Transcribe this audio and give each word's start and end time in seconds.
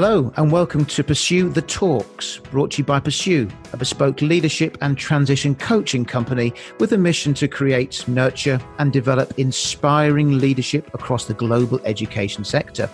Hello, 0.00 0.32
and 0.36 0.52
welcome 0.52 0.84
to 0.84 1.02
Pursue 1.02 1.48
the 1.48 1.60
Talks, 1.60 2.38
brought 2.52 2.70
to 2.70 2.78
you 2.78 2.84
by 2.84 3.00
Pursue, 3.00 3.48
a 3.72 3.76
bespoke 3.76 4.22
leadership 4.22 4.78
and 4.80 4.96
transition 4.96 5.56
coaching 5.56 6.04
company 6.04 6.52
with 6.78 6.92
a 6.92 6.96
mission 6.96 7.34
to 7.34 7.48
create, 7.48 8.06
nurture, 8.06 8.60
and 8.78 8.92
develop 8.92 9.36
inspiring 9.40 10.38
leadership 10.38 10.88
across 10.94 11.24
the 11.24 11.34
global 11.34 11.80
education 11.84 12.44
sector. 12.44 12.88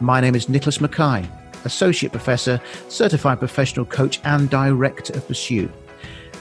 My 0.00 0.22
name 0.22 0.34
is 0.34 0.48
Nicholas 0.48 0.80
Mackay, 0.80 1.28
Associate 1.66 2.10
Professor, 2.10 2.58
Certified 2.88 3.38
Professional 3.38 3.84
Coach, 3.84 4.18
and 4.24 4.48
Director 4.48 5.12
of 5.12 5.28
Pursue. 5.28 5.70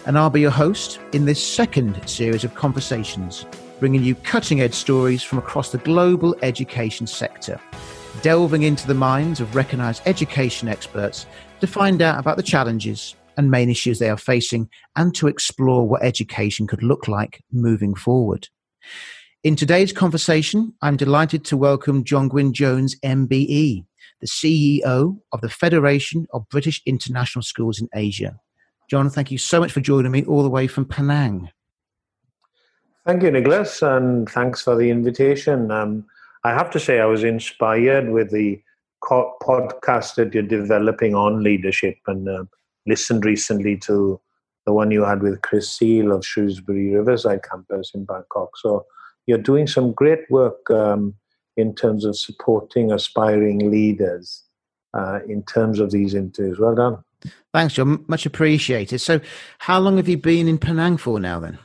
And 0.05 0.17
I'll 0.17 0.29
be 0.29 0.39
your 0.39 0.51
host 0.51 1.01
in 1.11 1.25
this 1.25 1.45
second 1.45 2.07
series 2.07 2.45
of 2.45 2.55
conversations, 2.55 3.45
bringing 3.81 4.05
you 4.05 4.15
cutting 4.15 4.61
edge 4.61 4.73
stories 4.73 5.21
from 5.21 5.39
across 5.39 5.73
the 5.73 5.79
global 5.79 6.33
education 6.41 7.07
sector 7.07 7.59
delving 8.21 8.63
into 8.63 8.85
the 8.85 8.93
minds 8.93 9.39
of 9.39 9.55
recognized 9.55 10.03
education 10.05 10.67
experts 10.67 11.25
to 11.59 11.67
find 11.67 12.01
out 12.01 12.19
about 12.19 12.37
the 12.37 12.43
challenges 12.43 13.15
and 13.37 13.49
main 13.49 13.69
issues 13.69 13.97
they 13.97 14.09
are 14.09 14.17
facing 14.17 14.69
and 14.95 15.15
to 15.15 15.27
explore 15.27 15.87
what 15.87 16.03
education 16.03 16.67
could 16.67 16.83
look 16.83 17.07
like 17.07 17.43
moving 17.51 17.95
forward. 17.95 18.47
In 19.43 19.55
today's 19.55 19.91
conversation, 19.91 20.73
I'm 20.83 20.97
delighted 20.97 21.43
to 21.45 21.57
welcome 21.57 22.03
John 22.03 22.27
Gwyn 22.27 22.53
Jones, 22.53 22.95
MBE, 23.03 23.85
the 24.19 24.27
CEO 24.27 25.19
of 25.31 25.41
the 25.41 25.49
Federation 25.49 26.27
of 26.31 26.47
British 26.49 26.81
International 26.85 27.41
Schools 27.41 27.81
in 27.81 27.89
Asia. 27.95 28.39
John, 28.87 29.09
thank 29.09 29.31
you 29.31 29.39
so 29.39 29.59
much 29.59 29.71
for 29.71 29.81
joining 29.81 30.11
me 30.11 30.23
all 30.25 30.43
the 30.43 30.49
way 30.49 30.67
from 30.67 30.85
Penang. 30.85 31.49
Thank 33.05 33.23
you, 33.23 33.31
Nicholas, 33.31 33.81
and 33.81 34.29
thanks 34.29 34.61
for 34.61 34.75
the 34.75 34.91
invitation. 34.91 35.71
Um, 35.71 36.05
I 36.43 36.53
have 36.53 36.69
to 36.71 36.79
say, 36.79 36.99
I 36.99 37.05
was 37.05 37.23
inspired 37.23 38.09
with 38.09 38.31
the 38.31 38.61
podcast 39.03 40.15
that 40.15 40.33
you're 40.33 40.43
developing 40.43 41.15
on 41.15 41.43
leadership 41.43 41.97
and 42.07 42.27
uh, 42.27 42.43
listened 42.85 43.25
recently 43.25 43.77
to 43.77 44.19
the 44.65 44.73
one 44.73 44.91
you 44.91 45.03
had 45.03 45.21
with 45.21 45.41
Chris 45.41 45.69
Seal 45.69 46.11
of 46.11 46.25
Shrewsbury 46.25 46.95
Riverside 46.95 47.41
campus 47.43 47.91
in 47.93 48.05
Bangkok. 48.05 48.57
So 48.57 48.85
you're 49.25 49.37
doing 49.37 49.67
some 49.67 49.91
great 49.91 50.29
work 50.29 50.69
um, 50.69 51.15
in 51.57 51.75
terms 51.75 52.05
of 52.05 52.17
supporting 52.17 52.91
aspiring 52.91 53.71
leaders 53.71 54.43
uh, 54.93 55.19
in 55.27 55.43
terms 55.43 55.79
of 55.79 55.91
these 55.91 56.13
interviews. 56.13 56.59
Well 56.59 56.75
done. 56.75 56.97
Thanks, 57.53 57.75
John. 57.75 58.03
Much 58.07 58.25
appreciated. 58.25 58.99
So, 58.99 59.21
how 59.59 59.79
long 59.79 59.97
have 59.97 60.09
you 60.09 60.17
been 60.17 60.47
in 60.47 60.57
Penang 60.57 60.97
for 60.97 61.19
now 61.19 61.39
then? 61.39 61.59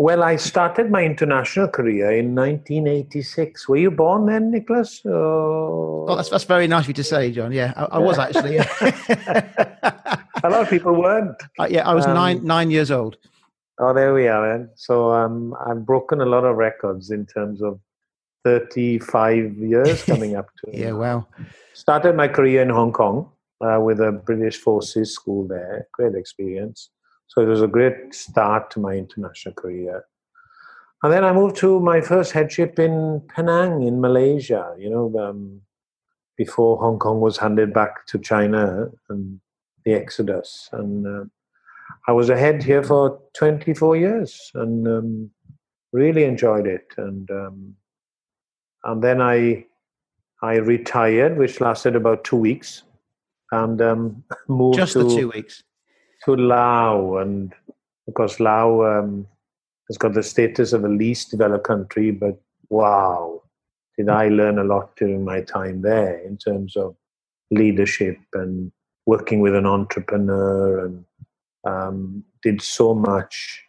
Well, 0.00 0.22
I 0.22 0.36
started 0.36 0.90
my 0.90 1.04
international 1.04 1.68
career 1.68 2.10
in 2.12 2.34
1986. 2.34 3.68
Were 3.68 3.76
you 3.76 3.90
born 3.90 4.24
then, 4.24 4.50
Nicholas? 4.50 5.02
Oh, 5.04 6.06
oh 6.08 6.16
that's, 6.16 6.30
that's 6.30 6.44
very 6.44 6.66
nice 6.66 6.84
of 6.84 6.88
you 6.88 6.94
to 6.94 7.04
say, 7.04 7.30
John. 7.30 7.52
Yeah, 7.52 7.74
I, 7.76 7.84
I 7.84 7.98
was 7.98 8.18
actually. 8.18 8.56
A 10.42 10.48
lot 10.48 10.62
of 10.62 10.70
people 10.70 10.94
weren't. 10.94 11.36
Uh, 11.58 11.66
yeah, 11.68 11.86
I 11.86 11.92
was 11.92 12.06
um, 12.06 12.14
nine 12.14 12.42
nine 12.42 12.70
years 12.70 12.90
old. 12.90 13.18
Oh, 13.78 13.92
there 13.92 14.14
we 14.14 14.26
are. 14.26 14.56
Then. 14.56 14.70
So 14.74 15.12
um, 15.12 15.54
I've 15.66 15.84
broken 15.84 16.22
a 16.22 16.26
lot 16.26 16.44
of 16.44 16.56
records 16.56 17.10
in 17.10 17.26
terms 17.26 17.60
of 17.60 17.78
35 18.44 19.58
years 19.58 20.02
coming 20.04 20.34
up 20.34 20.46
to. 20.64 20.70
yeah, 20.72 20.92
wow. 20.92 21.26
Started 21.74 22.16
my 22.16 22.28
career 22.28 22.62
in 22.62 22.70
Hong 22.70 22.92
Kong 22.92 23.28
uh, 23.60 23.78
with 23.80 24.00
a 24.00 24.12
British 24.12 24.56
Forces 24.56 25.12
school 25.12 25.46
there. 25.46 25.88
Great 25.92 26.14
experience. 26.14 26.88
So 27.30 27.40
it 27.40 27.46
was 27.46 27.62
a 27.62 27.68
great 27.68 28.12
start 28.12 28.72
to 28.72 28.80
my 28.80 28.94
international 28.94 29.54
career. 29.54 30.04
And 31.04 31.12
then 31.12 31.24
I 31.24 31.32
moved 31.32 31.56
to 31.58 31.78
my 31.78 32.00
first 32.00 32.32
headship 32.32 32.80
in 32.80 33.22
Penang 33.34 33.84
in 33.84 34.00
Malaysia, 34.00 34.74
you 34.76 34.90
know, 34.90 35.16
um, 35.16 35.60
before 36.36 36.76
Hong 36.78 36.98
Kong 36.98 37.20
was 37.20 37.38
handed 37.38 37.72
back 37.72 38.04
to 38.06 38.18
China 38.18 38.90
and 39.08 39.40
the 39.84 39.94
Exodus. 39.94 40.68
And 40.72 41.06
uh, 41.06 41.24
I 42.08 42.12
was 42.12 42.30
a 42.30 42.36
head 42.36 42.64
here 42.64 42.82
for 42.82 43.20
24 43.34 43.96
years 43.96 44.50
and 44.54 44.88
um, 44.88 45.30
really 45.92 46.24
enjoyed 46.24 46.66
it. 46.66 46.92
And 46.96 47.30
um, 47.30 47.76
and 48.82 49.04
then 49.04 49.22
I 49.22 49.66
I 50.42 50.54
retired, 50.56 51.38
which 51.38 51.60
lasted 51.60 51.94
about 51.94 52.24
two 52.24 52.36
weeks, 52.36 52.82
and 53.52 53.80
um, 53.80 54.24
moved 54.48 54.78
just 54.78 54.94
to, 54.94 55.04
the 55.04 55.16
two 55.16 55.28
weeks 55.30 55.62
to 56.24 56.36
Laos, 56.36 57.22
and 57.22 57.52
because 58.06 58.40
Laos 58.40 59.02
um, 59.02 59.26
has 59.88 59.98
got 59.98 60.14
the 60.14 60.22
status 60.22 60.72
of 60.72 60.84
a 60.84 60.88
least 60.88 61.30
developed 61.30 61.66
country, 61.66 62.10
but 62.10 62.40
wow, 62.68 63.42
did 63.96 64.08
I 64.08 64.28
learn 64.28 64.58
a 64.58 64.64
lot 64.64 64.96
during 64.96 65.24
my 65.24 65.40
time 65.40 65.82
there 65.82 66.18
in 66.18 66.36
terms 66.36 66.76
of 66.76 66.94
leadership 67.50 68.18
and 68.34 68.70
working 69.06 69.40
with 69.40 69.54
an 69.54 69.66
entrepreneur, 69.66 70.86
and 70.86 71.04
um, 71.64 72.24
did 72.42 72.62
so 72.62 72.94
much. 72.94 73.62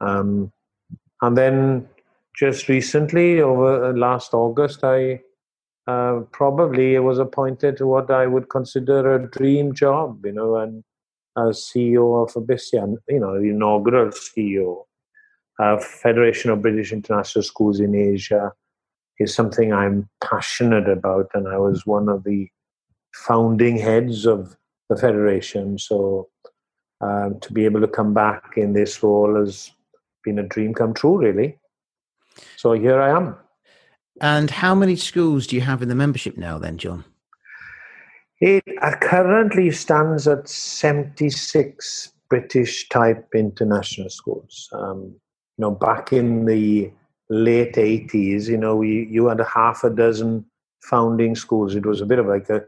Um, 0.00 0.52
and 1.22 1.36
then 1.36 1.88
just 2.36 2.68
recently, 2.68 3.40
over 3.40 3.86
uh, 3.86 3.92
last 3.92 4.34
August, 4.34 4.82
I 4.82 5.20
uh, 5.86 6.20
probably 6.32 6.98
was 6.98 7.18
appointed 7.18 7.76
to 7.76 7.86
what 7.86 8.10
I 8.10 8.26
would 8.26 8.48
consider 8.48 9.14
a 9.14 9.30
dream 9.30 9.74
job, 9.74 10.24
you 10.24 10.32
know, 10.32 10.56
and 10.56 10.82
as 11.48 11.58
CEO 11.58 12.22
of 12.22 12.32
FOBISIA, 12.34 12.96
you 13.08 13.20
know, 13.20 13.40
the 13.40 13.50
inaugural 13.50 14.10
CEO 14.10 14.84
of 15.58 15.84
Federation 15.84 16.50
of 16.50 16.62
British 16.62 16.92
International 16.92 17.42
Schools 17.42 17.80
in 17.80 17.94
Asia 17.94 18.52
is 19.18 19.34
something 19.34 19.72
I'm 19.72 20.08
passionate 20.22 20.88
about, 20.88 21.30
and 21.34 21.46
I 21.46 21.58
was 21.58 21.86
one 21.86 22.08
of 22.08 22.24
the 22.24 22.48
founding 23.12 23.76
heads 23.76 24.26
of 24.26 24.56
the 24.88 24.96
federation. 24.96 25.78
So 25.78 26.28
um, 27.00 27.38
to 27.40 27.52
be 27.52 27.64
able 27.64 27.80
to 27.80 27.88
come 27.88 28.14
back 28.14 28.54
in 28.56 28.72
this 28.72 29.02
role 29.02 29.36
has 29.36 29.70
been 30.24 30.38
a 30.38 30.42
dream 30.42 30.74
come 30.74 30.94
true, 30.94 31.18
really. 31.18 31.58
So 32.56 32.72
here 32.72 33.00
I 33.00 33.10
am. 33.16 33.36
And 34.20 34.50
how 34.50 34.74
many 34.74 34.96
schools 34.96 35.46
do 35.46 35.56
you 35.56 35.62
have 35.62 35.82
in 35.82 35.88
the 35.88 35.94
membership 35.94 36.36
now, 36.36 36.58
then, 36.58 36.78
John? 36.78 37.04
It 38.40 38.64
currently 39.02 39.70
stands 39.70 40.26
at 40.26 40.48
76 40.48 42.12
British 42.30 42.88
type 42.88 43.28
international 43.34 44.08
schools. 44.08 44.68
Um, 44.72 45.14
you 45.58 45.62
know, 45.62 45.70
back 45.72 46.12
in 46.12 46.46
the 46.46 46.90
late 47.28 47.74
80s, 47.74 48.48
you 48.48 48.56
know, 48.56 48.76
we, 48.76 49.06
you 49.10 49.26
had 49.26 49.40
a 49.40 49.44
half 49.44 49.84
a 49.84 49.90
dozen 49.90 50.46
founding 50.82 51.34
schools. 51.34 51.74
It 51.74 51.84
was 51.84 52.00
a 52.00 52.06
bit 52.06 52.18
of 52.18 52.26
like 52.26 52.48
a 52.48 52.64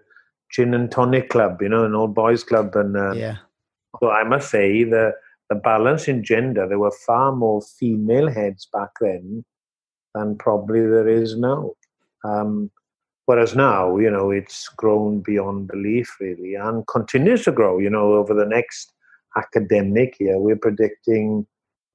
gin 0.50 0.75
and 0.75 0.91
tonic 0.91 1.31
club, 1.31 1.62
you 1.62 1.71
know, 1.71 1.84
an 1.84 1.94
old 1.94 2.15
boys 2.15 2.44
club. 2.44 2.77
And 2.77 2.97
uh, 2.97 3.12
yeah. 3.12 3.37
So 4.00 4.10
I 4.10 4.25
must 4.25 4.50
say 4.50 4.84
the 4.84 5.15
the 5.49 5.54
balance 5.54 6.09
in 6.09 6.25
gender, 6.25 6.66
there 6.66 6.78
were 6.78 6.94
far 7.06 7.34
more 7.34 7.60
female 7.60 8.31
heads 8.31 8.66
back 8.72 8.91
then 9.00 9.44
than 10.15 10.37
probably 10.39 10.81
there 10.81 11.09
is 11.09 11.37
now. 11.37 11.72
Um, 12.25 12.71
Whereas 13.32 13.56
now, 13.56 13.97
you 13.97 14.10
know, 14.10 14.31
it's 14.31 14.69
grown 14.69 15.20
beyond 15.20 15.66
belief 15.66 16.16
really 16.20 16.54
and 16.54 16.87
continues 16.87 17.44
to 17.44 17.50
grow. 17.50 17.78
You 17.78 17.88
know, 17.88 18.12
over 18.12 18.34
the 18.34 18.44
next 18.44 18.93
academic 19.38 20.20
year, 20.20 20.38
we're 20.38 20.54
predicting 20.54 21.47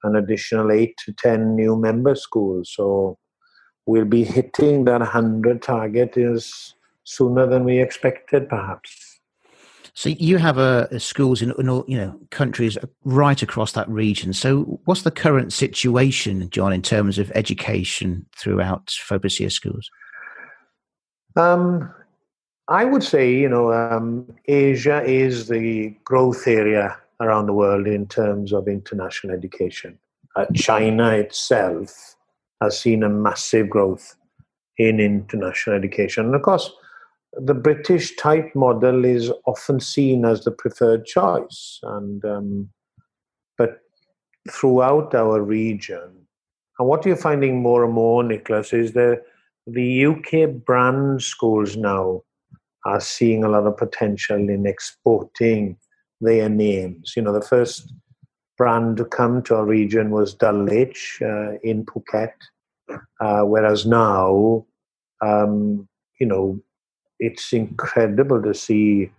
an 0.01 0.15
additional 0.15 0.71
eight 0.71 0.95
to 1.05 1.13
10 1.13 1.55
new 1.55 1.75
member 1.75 2.15
schools. 2.15 2.73
So 2.75 3.19
we'll 3.85 4.05
be 4.05 4.23
hitting 4.23 4.85
that 4.85 5.01
100 5.01 5.61
target 5.61 6.17
is 6.17 6.73
sooner 7.03 7.45
than 7.45 7.65
we 7.65 7.81
expected, 7.81 8.49
perhaps. 8.49 9.19
So 9.93 10.09
you 10.09 10.39
have 10.39 10.57
a 10.57 10.99
schools 10.99 11.43
in, 11.43 11.53
in, 11.59 11.69
all 11.69 11.85
you 11.87 11.97
know 11.97 12.19
countries 12.31 12.79
right 13.03 13.39
across 13.43 13.73
that 13.73 13.87
region. 13.89 14.33
So 14.33 14.79
what's 14.85 15.03
the 15.03 15.11
current 15.11 15.53
situation, 15.53 16.49
John, 16.49 16.73
in 16.73 16.81
terms 16.81 17.19
of 17.19 17.31
education 17.35 18.25
throughout 18.35 18.87
FOBISIA 18.87 19.51
schools? 19.51 19.87
Um, 21.37 21.93
I 22.67 22.83
would 22.83 23.03
say, 23.03 23.33
you 23.33 23.47
know, 23.47 23.71
um, 23.71 24.35
Asia 24.45 25.03
is 25.03 25.47
the 25.47 25.95
growth 26.03 26.47
area 26.47 26.97
around 27.21 27.45
the 27.45 27.53
world 27.53 27.87
in 27.87 28.07
terms 28.07 28.51
of 28.51 28.67
international 28.67 29.33
education. 29.33 29.97
Uh, 30.35 30.45
China 30.55 31.11
itself 31.11 32.15
has 32.61 32.79
seen 32.79 33.03
a 33.03 33.09
massive 33.09 33.69
growth 33.69 34.15
in 34.77 34.99
international 34.99 35.75
education. 35.75 36.25
And 36.25 36.35
of 36.35 36.41
course, 36.41 36.71
the 37.33 37.53
British 37.53 38.15
type 38.15 38.55
model 38.55 39.05
is 39.05 39.31
often 39.45 39.79
seen 39.79 40.25
as 40.25 40.43
the 40.43 40.51
preferred 40.51 41.05
choice. 41.05 41.79
And 41.83 42.25
um, 42.25 42.69
but 43.57 43.81
throughout 44.49 45.13
our 45.13 45.41
region, 45.41 46.27
and 46.79 46.87
what 46.87 47.05
you're 47.05 47.15
finding 47.15 47.61
more 47.61 47.83
and 47.83 47.93
more, 47.93 48.23
Nicholas, 48.23 48.73
is 48.73 48.93
that 48.93 49.23
the 49.67 50.05
UK 50.05 50.65
brand 50.65 51.21
schools 51.21 51.75
now 51.75 52.23
are 52.85 53.01
seeing 53.01 53.43
a 53.43 53.49
lot 53.49 53.67
of 53.67 53.75
potential 53.75 54.37
in 54.37 54.65
exporting 54.65 55.77
their 56.21 56.47
names. 56.47 57.13
You 57.15 57.23
know, 57.23 57.33
the 57.33 57.41
first 57.41 57.93
brand 58.57 58.97
to 58.97 59.05
come 59.05 59.43
to 59.43 59.55
our 59.55 59.65
region 59.65 60.09
was 60.09 60.33
Dulwich 60.33 61.19
uh, 61.21 61.57
in 61.63 61.85
Phuket, 61.85 62.31
uh, 63.19 63.41
whereas 63.41 63.85
now, 63.85 64.65
um, 65.21 65.87
you 66.19 66.25
know, 66.25 66.59
it's 67.19 67.51
incredible 67.51 68.41
to 68.41 68.53
see, 68.53 69.11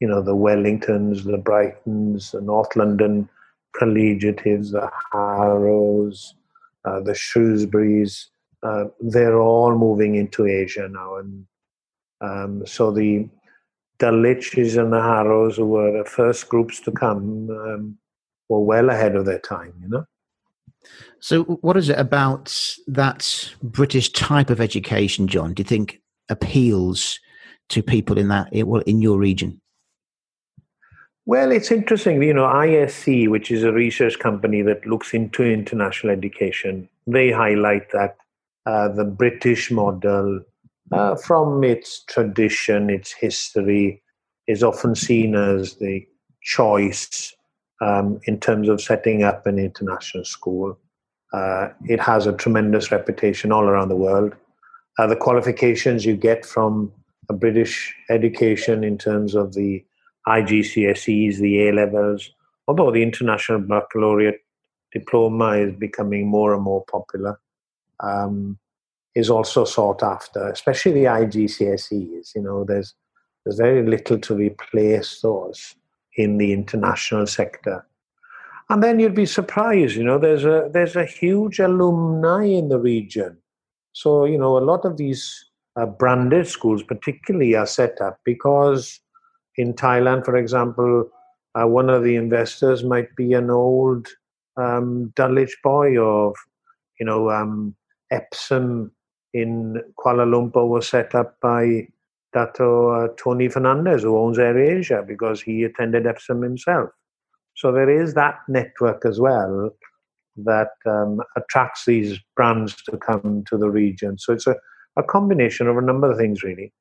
you 0.00 0.08
know, 0.08 0.20
the 0.20 0.34
Wellingtons, 0.34 1.24
the 1.24 1.38
Brightons, 1.38 2.32
the 2.32 2.40
North 2.40 2.74
London 2.74 3.28
collegiates, 3.76 4.72
the 4.72 4.90
Harrows, 5.12 6.34
uh, 6.84 7.00
the 7.00 7.12
Shrewsburys. 7.12 8.26
Uh, 8.64 8.86
they're 9.00 9.38
all 9.38 9.76
moving 9.76 10.14
into 10.14 10.46
Asia 10.46 10.88
now, 10.88 11.16
and 11.16 11.46
um, 12.20 12.66
so 12.66 12.90
the 12.90 13.28
Dulwiches 13.98 14.80
and 14.80 14.92
the 14.92 15.02
Harrows, 15.02 15.56
who 15.56 15.66
were 15.66 15.92
the 15.96 16.08
first 16.08 16.48
groups 16.48 16.80
to 16.80 16.90
come, 16.90 17.50
um, 17.50 17.98
were 18.48 18.60
well 18.60 18.90
ahead 18.90 19.16
of 19.16 19.26
their 19.26 19.38
time. 19.38 19.74
You 19.82 19.88
know. 19.88 20.04
So, 21.20 21.44
what 21.44 21.76
is 21.76 21.88
it 21.88 21.98
about 21.98 22.76
that 22.86 23.54
British 23.62 24.10
type 24.12 24.50
of 24.50 24.60
education, 24.60 25.28
John? 25.28 25.54
Do 25.54 25.60
you 25.60 25.64
think 25.64 26.00
appeals 26.28 27.20
to 27.70 27.82
people 27.82 28.18
in 28.18 28.28
that 28.28 28.52
in 28.52 29.00
your 29.00 29.18
region? 29.18 29.60
Well, 31.26 31.52
it's 31.52 31.70
interesting. 31.70 32.22
You 32.22 32.34
know, 32.34 32.44
ISC, 32.44 33.28
which 33.28 33.50
is 33.50 33.62
a 33.62 33.72
research 33.72 34.18
company 34.18 34.60
that 34.62 34.86
looks 34.86 35.14
into 35.14 35.42
international 35.42 36.12
education, 36.12 36.88
they 37.06 37.30
highlight 37.30 37.90
that 37.92 38.16
uh, 38.66 38.88
the 38.88 39.04
British 39.04 39.70
model, 39.70 40.40
uh, 40.92 41.16
from 41.16 41.64
its 41.64 42.04
tradition, 42.04 42.90
its 42.90 43.12
history, 43.12 44.02
is 44.46 44.62
often 44.62 44.94
seen 44.94 45.34
as 45.34 45.76
the 45.76 46.06
choice 46.42 47.34
um, 47.80 48.20
in 48.24 48.38
terms 48.38 48.68
of 48.68 48.80
setting 48.80 49.22
up 49.22 49.46
an 49.46 49.58
international 49.58 50.24
school. 50.24 50.78
Uh, 51.32 51.68
it 51.86 52.00
has 52.00 52.26
a 52.26 52.32
tremendous 52.32 52.92
reputation 52.92 53.50
all 53.50 53.64
around 53.64 53.88
the 53.88 53.96
world. 53.96 54.34
Uh, 54.98 55.06
the 55.06 55.16
qualifications 55.16 56.06
you 56.06 56.16
get 56.16 56.44
from 56.44 56.92
a 57.28 57.32
British 57.32 57.94
education 58.10 58.84
in 58.84 58.96
terms 58.96 59.34
of 59.34 59.54
the 59.54 59.84
IGCSEs, 60.28 61.38
the 61.38 61.68
A 61.68 61.72
levels, 61.72 62.30
although 62.68 62.90
the 62.90 63.02
International 63.02 63.58
Baccalaureate 63.58 64.40
diploma 64.92 65.56
is 65.56 65.74
becoming 65.74 66.28
more 66.28 66.54
and 66.54 66.62
more 66.62 66.84
popular, 66.84 67.40
um, 68.00 68.58
is 69.14 69.30
also 69.30 69.64
sought 69.64 70.02
after, 70.02 70.48
especially 70.48 70.92
the 70.92 71.04
IGCSEs. 71.04 72.34
You 72.34 72.42
know, 72.42 72.64
there's 72.64 72.94
there's 73.44 73.58
very 73.58 73.86
little 73.86 74.18
to 74.18 74.34
replace 74.34 75.20
those 75.20 75.74
in 76.16 76.38
the 76.38 76.52
international 76.52 77.26
sector. 77.26 77.86
And 78.70 78.82
then 78.82 78.98
you'd 78.98 79.14
be 79.14 79.26
surprised, 79.26 79.94
you 79.96 80.04
know, 80.04 80.18
there's 80.18 80.44
a 80.44 80.70
there's 80.72 80.96
a 80.96 81.04
huge 81.04 81.58
alumni 81.58 82.44
in 82.44 82.68
the 82.68 82.78
region. 82.78 83.36
So, 83.92 84.24
you 84.24 84.38
know, 84.38 84.56
a 84.58 84.64
lot 84.64 84.84
of 84.84 84.96
these 84.96 85.44
uh, 85.76 85.86
branded 85.86 86.48
schools 86.48 86.82
particularly 86.82 87.54
are 87.54 87.66
set 87.66 88.00
up 88.00 88.18
because 88.24 89.00
in 89.56 89.74
Thailand, 89.74 90.24
for 90.24 90.36
example, 90.36 91.08
uh, 91.54 91.66
one 91.66 91.90
of 91.90 92.02
the 92.02 92.16
investors 92.16 92.82
might 92.82 93.14
be 93.14 93.34
an 93.34 93.50
old 93.50 94.08
um, 94.56 95.12
Dulwich 95.14 95.56
boy 95.62 96.00
of, 96.00 96.34
you 96.98 97.06
know, 97.06 97.30
um, 97.30 97.76
Epsom 98.14 98.92
in 99.32 99.82
Kuala 99.98 100.24
Lumpur 100.24 100.68
was 100.68 100.88
set 100.88 101.14
up 101.14 101.36
by 101.40 101.88
Dato 102.32 102.90
uh, 102.90 103.08
Tony 103.16 103.48
Fernandes, 103.48 104.02
who 104.02 104.16
owns 104.16 104.38
AirAsia, 104.38 105.06
because 105.06 105.42
he 105.42 105.64
attended 105.64 106.06
Epsom 106.06 106.42
himself. 106.42 106.90
So 107.56 107.72
there 107.72 107.90
is 107.90 108.14
that 108.14 108.36
network 108.48 109.04
as 109.04 109.20
well 109.20 109.70
that 110.36 110.70
um, 110.86 111.20
attracts 111.36 111.84
these 111.86 112.18
brands 112.34 112.74
to 112.88 112.96
come 112.96 113.44
to 113.48 113.56
the 113.56 113.70
region. 113.70 114.18
So 114.18 114.32
it's 114.32 114.46
a, 114.46 114.56
a 114.96 115.02
combination 115.02 115.68
of 115.68 115.76
a 115.76 115.82
number 115.82 116.10
of 116.10 116.18
things, 116.18 116.42
really. 116.42 116.72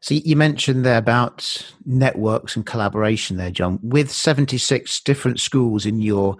So 0.00 0.14
you 0.14 0.36
mentioned 0.36 0.84
there 0.84 0.98
about 0.98 1.72
networks 1.84 2.54
and 2.54 2.64
collaboration 2.64 3.36
there, 3.36 3.50
John. 3.50 3.80
With 3.82 4.10
76 4.10 5.00
different 5.00 5.40
schools 5.40 5.84
in 5.84 6.00
your 6.00 6.36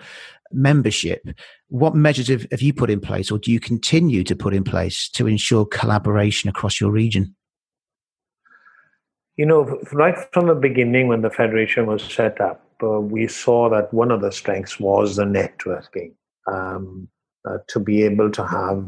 membership, 0.53 1.27
what 1.69 1.95
measures 1.95 2.29
have, 2.29 2.47
have 2.51 2.63
you 2.63 2.73
put 2.73 2.91
in 2.91 3.01
place 3.01 3.31
or 3.31 3.39
do 3.39 3.53
you 3.53 3.61
continue 3.61 4.25
to 4.25 4.37
put 4.37 4.55
in 4.55 4.65
place 4.65 5.09
to 5.11 5.27
ensure 5.27 5.67
collaboration 5.67 6.49
across 6.49 6.81
your 6.81 6.91
region? 6.91 7.35
You 9.37 9.47
know, 9.47 9.81
right 9.93 10.17
from 10.33 10.49
the 10.49 10.55
beginning 10.55 11.09
when 11.09 11.23
the 11.23 11.31
Federation 11.31 11.87
was 11.87 12.03
set 12.03 12.41
up, 12.41 12.65
uh, 12.83 13.01
we 13.01 13.29
saw 13.29 13.69
that 13.71 13.93
one 13.95 14.11
of 14.11 14.21
the 14.21 14.33
strengths 14.33 14.81
was 14.81 15.17
the 15.17 15.25
networking. 15.25 16.13
Um, 16.47 17.09
uh, 17.49 17.59
to 17.69 17.79
be 17.79 18.03
able 18.03 18.31
to 18.31 18.45
have 18.45 18.85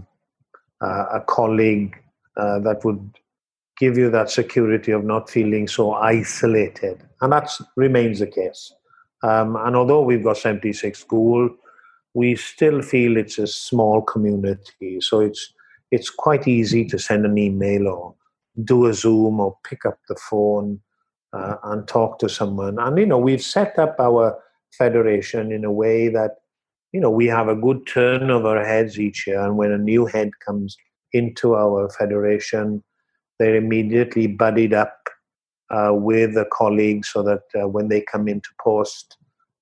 uh, 0.83 1.05
a 1.13 1.21
colleague 1.27 1.97
uh, 2.37 2.59
that 2.59 2.85
would 2.85 3.11
give 3.79 3.97
you 3.97 4.11
that 4.11 4.29
security 4.29 4.93
of 4.93 5.05
not 5.05 5.31
feeling 5.31 5.69
so 5.69 5.93
isolated. 5.95 7.01
And 7.21 7.33
that 7.33 7.49
remains 7.77 8.19
the 8.19 8.27
case. 8.27 8.73
Um, 9.23 9.57
and 9.57 9.77
although 9.77 10.03
we've 10.03 10.25
got 10.25 10.39
76 10.39 10.99
school, 10.99 11.51
we 12.15 12.37
still 12.37 12.83
feel 12.83 13.17
it's 13.17 13.39
a 13.39 13.47
small 13.47 14.03
community. 14.03 15.01
So 15.01 15.21
it's 15.21 15.53
it's 15.91 16.11
quite 16.11 16.47
easy 16.47 16.85
to 16.87 16.99
send 16.99 17.27
an 17.27 17.37
email 17.37 17.89
or 17.89 18.15
do 18.65 18.87
a 18.87 18.95
Zoom 18.95 19.41
or 19.41 19.57
pick 19.65 19.85
up 19.85 19.99
the 20.09 20.17
phone 20.17 20.81
uh, 21.33 21.57
and 21.65 21.87
talk 21.89 22.19
to 22.21 22.29
someone. 22.29 22.79
And, 22.79 22.99
you 22.99 23.07
know, 23.07 23.19
we've 23.19 23.43
set 23.43 23.79
up 23.79 23.97
our 23.99 24.39
federation 24.73 25.53
in 25.53 25.65
a 25.65 25.73
way 25.73 26.09
that, 26.09 26.37
you 26.93 27.01
know, 27.01 27.11
we 27.11 27.27
have 27.27 27.49
a 27.49 27.57
good 27.57 27.87
turn 27.87 28.31
of 28.31 28.47
our 28.47 28.65
heads 28.65 28.99
each 28.99 29.27
year. 29.27 29.41
And 29.45 29.57
when 29.57 29.73
a 29.73 29.79
new 29.79 30.07
head 30.07 30.31
comes 30.45 30.77
into 31.13 31.57
our 31.57 31.89
federation, 31.91 32.83
they're 33.39 33.57
immediately 33.57 34.27
buddied 34.27 34.75
up 34.75 34.97
uh, 35.71 35.93
with 35.95 36.37
a 36.37 36.47
colleague 36.53 37.05
so 37.05 37.23
that 37.23 37.43
uh, 37.61 37.69
when 37.69 37.89
they 37.89 38.01
come 38.01 38.29
into 38.29 38.49
post, 38.61 39.17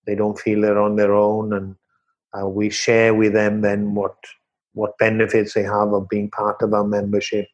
they 0.06 0.14
don't 0.14 0.38
feel 0.38 0.62
they're 0.62 0.80
on 0.80 0.96
their 0.96 1.14
own. 1.14 1.52
And 1.52 1.76
uh, 2.38 2.48
we 2.48 2.70
share 2.70 3.14
with 3.14 3.32
them 3.32 3.60
then 3.60 3.94
what 3.94 4.16
what 4.74 4.96
benefits 4.98 5.54
they 5.54 5.62
have 5.62 5.92
of 5.92 6.08
being 6.08 6.30
part 6.30 6.62
of 6.62 6.72
our 6.72 6.84
membership. 6.84 7.46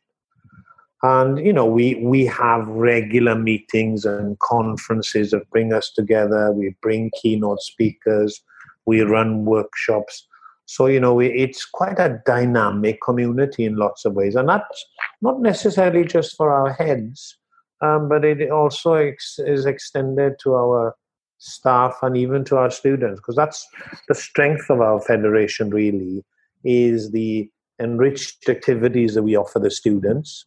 And 1.03 1.45
you 1.45 1.53
know 1.53 1.67
we 1.67 1.97
we 1.97 2.27
have 2.27 2.67
regular 2.69 3.35
meetings 3.35 4.05
and 4.05 4.39
conferences 4.39 5.33
that 5.33 5.51
bring 5.51 5.73
us 5.73 5.91
together. 5.91 6.53
We 6.53 6.75
bring 6.81 7.11
keynote 7.21 7.61
speakers. 7.61 8.41
We 8.87 9.01
run 9.03 9.45
workshops. 9.45 10.27
So 10.67 10.87
you 10.87 11.01
know 11.01 11.21
it's 11.21 11.65
quite 11.65 11.99
a 11.99 12.23
dynamic 12.25 13.01
community 13.03 13.65
in 13.65 13.77
lots 13.77 14.05
of 14.05 14.15
ways. 14.15 14.35
And 14.35 14.49
that's 14.49 14.85
not 15.21 15.41
necessarily 15.41 16.05
just 16.05 16.37
for 16.37 16.53
our 16.53 16.73
heads 16.73 17.37
um, 17.85 18.09
but 18.09 18.25
it 18.25 18.51
also 18.51 18.95
ex- 18.95 19.39
is 19.39 19.67
extended 19.67 20.39
to 20.43 20.55
our 20.55 20.95
staff 21.39 21.99
and 22.03 22.17
even 22.17 22.45
to 22.45 22.57
our 22.57 22.71
students 22.71 23.21
because 23.21 23.37
that's 23.37 23.67
the 24.09 24.15
strength 24.15 24.71
of 24.71 24.81
our 24.81 25.01
federation 25.01 25.69
really 25.71 26.25
is 26.65 27.11
the 27.11 27.51
enriched 27.81 28.49
activities 28.49 29.15
that 29.15 29.23
we 29.23 29.37
offer 29.37 29.59
the 29.59 29.71
students 29.71 30.45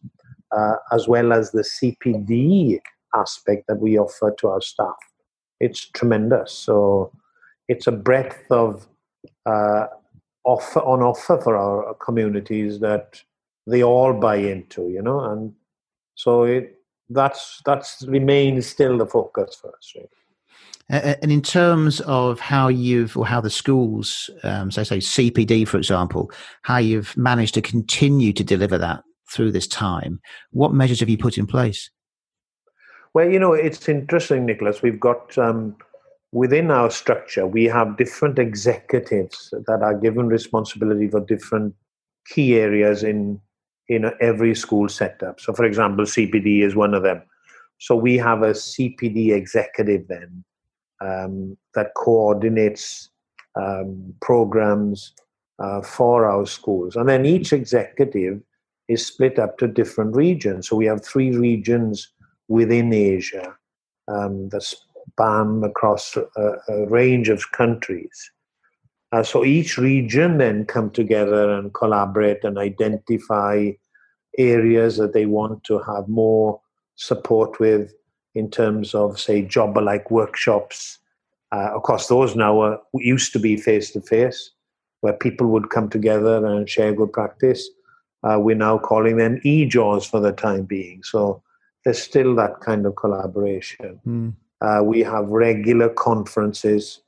uh, 0.56 0.76
as 0.92 1.06
well 1.06 1.32
as 1.32 1.52
the 1.52 1.62
CPD 1.62 2.80
aspect 3.14 3.66
that 3.68 3.80
we 3.80 3.98
offer 3.98 4.34
to 4.38 4.48
our 4.48 4.60
staff. 4.60 4.96
It's 5.60 5.88
tremendous. 5.90 6.52
So 6.52 7.12
it's 7.68 7.86
a 7.86 7.92
breadth 7.92 8.50
of 8.50 8.88
uh, 9.46 9.86
offer 10.44 10.80
on 10.80 11.02
offer 11.02 11.38
for 11.38 11.56
our 11.56 11.94
communities 11.94 12.80
that 12.80 13.22
they 13.66 13.82
all 13.82 14.14
buy 14.14 14.36
into, 14.36 14.88
you 14.88 15.02
know, 15.02 15.20
and 15.20 15.52
so 16.14 16.44
it 16.44 16.77
that's 17.10 17.60
that's 17.64 18.04
remains 18.06 18.66
still 18.66 18.98
the 18.98 19.06
focus 19.06 19.56
for 19.60 19.74
us. 19.76 19.92
Right? 19.96 20.08
And 20.90 21.30
in 21.30 21.42
terms 21.42 22.00
of 22.02 22.40
how 22.40 22.68
you've, 22.68 23.14
or 23.14 23.26
how 23.26 23.42
the 23.42 23.50
schools, 23.50 24.30
um, 24.42 24.70
so 24.70 24.82
say 24.82 24.98
CPD, 24.98 25.68
for 25.68 25.76
example, 25.76 26.30
how 26.62 26.78
you've 26.78 27.14
managed 27.14 27.52
to 27.54 27.62
continue 27.62 28.32
to 28.32 28.42
deliver 28.42 28.78
that 28.78 29.04
through 29.30 29.52
this 29.52 29.66
time. 29.66 30.18
What 30.50 30.72
measures 30.72 31.00
have 31.00 31.10
you 31.10 31.18
put 31.18 31.36
in 31.36 31.46
place? 31.46 31.90
Well, 33.12 33.30
you 33.30 33.38
know, 33.38 33.52
it's 33.52 33.86
interesting, 33.86 34.46
Nicholas. 34.46 34.80
We've 34.80 34.98
got 34.98 35.36
um, 35.36 35.76
within 36.32 36.70
our 36.70 36.90
structure, 36.90 37.46
we 37.46 37.64
have 37.64 37.96
different 37.96 38.38
executives 38.38 39.52
that 39.66 39.82
are 39.82 39.94
given 39.94 40.28
responsibility 40.28 41.08
for 41.08 41.20
different 41.20 41.74
key 42.26 42.56
areas 42.56 43.02
in 43.02 43.40
in 43.88 44.10
every 44.20 44.54
school 44.54 44.88
setup. 44.88 45.40
So, 45.40 45.52
for 45.52 45.64
example, 45.64 46.04
CPD 46.04 46.62
is 46.62 46.74
one 46.74 46.94
of 46.94 47.02
them. 47.02 47.22
So 47.78 47.94
we 47.94 48.16
have 48.16 48.42
a 48.42 48.50
CPD 48.50 49.32
executive 49.32 50.08
then 50.08 50.44
um, 51.00 51.56
that 51.74 51.94
coordinates 51.94 53.10
um, 53.54 54.14
programs 54.20 55.12
uh, 55.58 55.80
for 55.82 56.28
our 56.28 56.46
schools, 56.46 56.96
and 56.96 57.08
then 57.08 57.24
each 57.24 57.52
executive 57.52 58.40
is 58.88 59.06
split 59.06 59.38
up 59.38 59.58
to 59.58 59.68
different 59.68 60.14
regions. 60.14 60.68
So 60.68 60.76
we 60.76 60.86
have 60.86 61.04
three 61.04 61.36
regions 61.36 62.08
within 62.48 62.92
Asia 62.92 63.54
um, 64.08 64.48
that 64.48 64.62
span 64.62 65.62
across 65.64 66.16
a, 66.16 66.52
a 66.68 66.86
range 66.86 67.28
of 67.28 67.52
countries. 67.52 68.30
Uh, 69.12 69.22
so 69.22 69.44
each 69.44 69.78
region 69.78 70.38
then 70.38 70.64
come 70.66 70.90
together 70.90 71.50
and 71.50 71.72
collaborate 71.72 72.44
and 72.44 72.58
identify 72.58 73.70
areas 74.36 74.96
that 74.98 75.14
they 75.14 75.26
want 75.26 75.64
to 75.64 75.78
have 75.78 76.08
more 76.08 76.60
support 76.96 77.58
with 77.58 77.94
in 78.34 78.50
terms 78.50 78.94
of, 78.94 79.18
say, 79.18 79.42
job-alike 79.42 80.10
workshops. 80.10 80.98
Uh, 81.52 81.70
of 81.74 81.82
course, 81.82 82.08
those 82.08 82.36
now 82.36 82.60
are, 82.60 82.80
used 82.94 83.32
to 83.32 83.38
be 83.38 83.56
face 83.56 83.90
to 83.92 84.00
face, 84.00 84.50
where 85.00 85.14
people 85.14 85.46
would 85.46 85.70
come 85.70 85.88
together 85.88 86.44
and 86.44 86.68
share 86.68 86.92
good 86.92 87.12
practice. 87.12 87.68
Uh, 88.22 88.38
we're 88.38 88.56
now 88.56 88.76
calling 88.76 89.16
them 89.16 89.40
e-jaws 89.42 90.04
for 90.04 90.20
the 90.20 90.32
time 90.32 90.64
being. 90.64 91.02
So 91.02 91.42
there's 91.84 92.02
still 92.02 92.34
that 92.34 92.60
kind 92.60 92.84
of 92.84 92.96
collaboration. 92.96 94.00
Mm. 94.06 94.34
Uh, 94.60 94.82
we 94.84 95.00
have 95.00 95.28
regular 95.28 95.88
conferences 95.88 97.00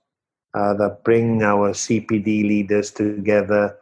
uh, 0.54 0.74
that 0.74 1.04
bring 1.04 1.42
our 1.42 1.70
CPD 1.70 2.42
leaders 2.42 2.90
together. 2.90 3.76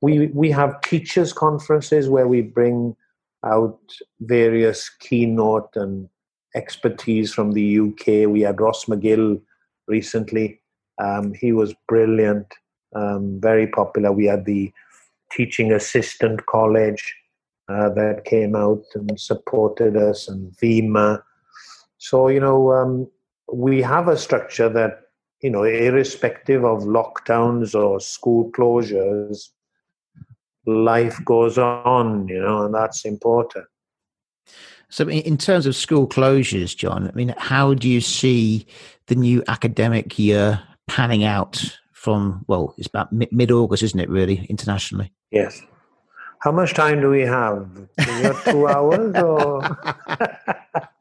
We 0.00 0.28
we 0.28 0.50
have 0.50 0.80
teachers 0.82 1.32
conferences 1.32 2.08
where 2.08 2.28
we 2.28 2.42
bring 2.42 2.96
out 3.44 3.78
various 4.20 4.88
keynote 4.88 5.70
and 5.74 6.08
expertise 6.54 7.32
from 7.32 7.52
the 7.52 7.80
UK. 7.80 8.28
We 8.28 8.40
had 8.42 8.60
Ross 8.60 8.86
McGill 8.86 9.40
recently. 9.86 10.60
Um, 11.00 11.32
he 11.34 11.52
was 11.52 11.74
brilliant, 11.86 12.46
um, 12.94 13.38
very 13.40 13.66
popular. 13.68 14.10
We 14.12 14.26
had 14.26 14.44
the 14.44 14.72
teaching 15.30 15.72
assistant 15.72 16.46
college 16.46 17.14
uh, 17.68 17.90
that 17.90 18.24
came 18.24 18.56
out 18.56 18.82
and 18.94 19.20
supported 19.20 19.96
us, 19.96 20.28
and 20.28 20.56
VIMA. 20.58 21.22
So 21.98 22.28
you 22.28 22.40
know, 22.40 22.72
um, 22.72 23.08
we 23.52 23.82
have 23.82 24.08
a 24.08 24.16
structure 24.16 24.68
that 24.68 25.07
you 25.40 25.50
know, 25.50 25.62
irrespective 25.62 26.64
of 26.64 26.82
lockdowns 26.82 27.74
or 27.74 28.00
school 28.00 28.50
closures, 28.52 29.48
life 30.66 31.18
goes 31.24 31.58
on. 31.58 32.28
You 32.28 32.40
know, 32.40 32.64
and 32.64 32.74
that's 32.74 33.04
important. 33.04 33.66
So, 34.90 35.08
in 35.08 35.36
terms 35.36 35.66
of 35.66 35.76
school 35.76 36.08
closures, 36.08 36.74
John, 36.74 37.08
I 37.08 37.12
mean, 37.12 37.34
how 37.36 37.74
do 37.74 37.88
you 37.88 38.00
see 38.00 38.66
the 39.06 39.14
new 39.14 39.42
academic 39.46 40.18
year 40.18 40.62
panning 40.86 41.24
out 41.24 41.78
from, 41.92 42.44
well, 42.48 42.74
it's 42.78 42.86
about 42.86 43.12
mid 43.12 43.50
August, 43.50 43.82
isn't 43.82 44.00
it, 44.00 44.08
really, 44.08 44.46
internationally? 44.48 45.12
Yes. 45.30 45.62
How 46.40 46.52
much 46.52 46.72
time 46.72 47.00
do 47.00 47.10
we 47.10 47.22
have? 47.22 47.68
two 48.44 48.68
hours 48.68 49.14
or? 49.16 49.60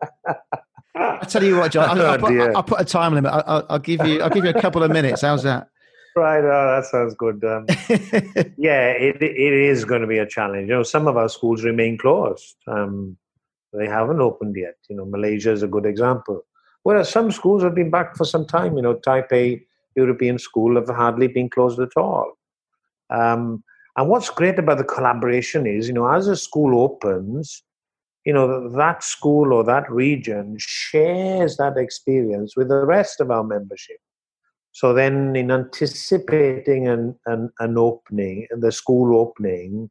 I 1.28 1.30
tell 1.30 1.44
you 1.44 1.58
what, 1.58 1.72
John, 1.72 2.00
I'll, 2.00 2.06
I'll, 2.06 2.20
put, 2.20 2.56
I'll, 2.56 2.64
put, 2.64 2.82
a 2.82 2.86
time 2.86 3.14
limit. 3.14 3.32
I'll, 3.34 3.66
I'll, 3.70 3.80
give 3.80 4.06
you, 4.08 4.22
I'll 4.22 4.30
give 4.30 4.46
you 4.46 4.52
a 4.52 4.62
couple 4.62 4.82
of 4.82 4.92
minutes. 4.92 5.22
How's 5.22 5.44
that? 5.44 5.68
Right, 6.16 6.44
oh, 6.44 6.76
that 6.76 6.86
sounds 6.86 7.14
good. 7.16 7.44
Um, 7.44 7.66
yeah, 8.58 8.90
it, 8.92 9.22
it 9.22 9.54
is 9.54 9.86
going 9.86 10.02
to 10.02 10.08
be 10.08 10.18
a 10.18 10.26
challenge. 10.26 10.70
You 10.70 10.76
know, 10.76 10.84
some 10.84 11.06
of 11.06 11.18
our 11.18 11.30
schools 11.30 11.64
remain 11.64 11.98
closed. 11.98 12.56
Um, 12.66 13.18
they 13.74 13.88
haven't 13.88 14.22
opened 14.22 14.56
yet. 14.56 14.76
You 14.90 14.96
know, 14.96 15.06
Malaysia 15.06 15.52
is 15.52 15.64
a 15.64 15.68
good 15.68 15.86
example. 15.86 16.44
Whereas 16.84 17.10
some 17.10 17.32
schools 17.32 17.62
have 17.64 17.76
been 17.76 17.92
back 17.92 18.16
for 18.16 18.26
some 18.26 18.48
time. 18.48 18.78
You 18.78 18.84
know, 18.84 18.96
Taipei 18.96 19.64
European 19.96 20.40
School 20.40 20.76
have 20.76 20.88
hardly 20.88 21.28
been 21.28 21.50
closed 21.50 21.80
at 21.80 21.96
all. 21.98 22.38
Um, 23.10 23.64
and 23.98 24.10
what's 24.10 24.30
great 24.30 24.58
about 24.58 24.78
the 24.78 24.84
collaboration 24.84 25.68
is, 25.68 25.88
you 25.88 25.94
know, 25.94 26.08
as 26.08 26.28
a 26.28 26.36
school 26.36 26.80
opens, 26.80 27.64
you 28.28 28.34
know, 28.34 28.70
that 28.72 29.06
school 29.06 29.54
or 29.54 29.64
that 29.64 29.90
region 29.90 30.58
shares 30.60 31.56
that 31.56 31.78
experience 31.78 32.58
with 32.58 32.68
the 32.68 32.86
rest 32.86 33.22
of 33.22 33.32
our 33.32 33.42
membership. 33.42 34.00
So 34.74 34.94
then, 34.94 35.38
in 35.38 35.50
anticipating 35.50 36.90
an, 36.90 37.16
an, 37.26 37.50
an 37.60 37.78
opening, 37.78 38.46
the 38.52 38.74
school 38.74 39.18
opening, 39.18 39.90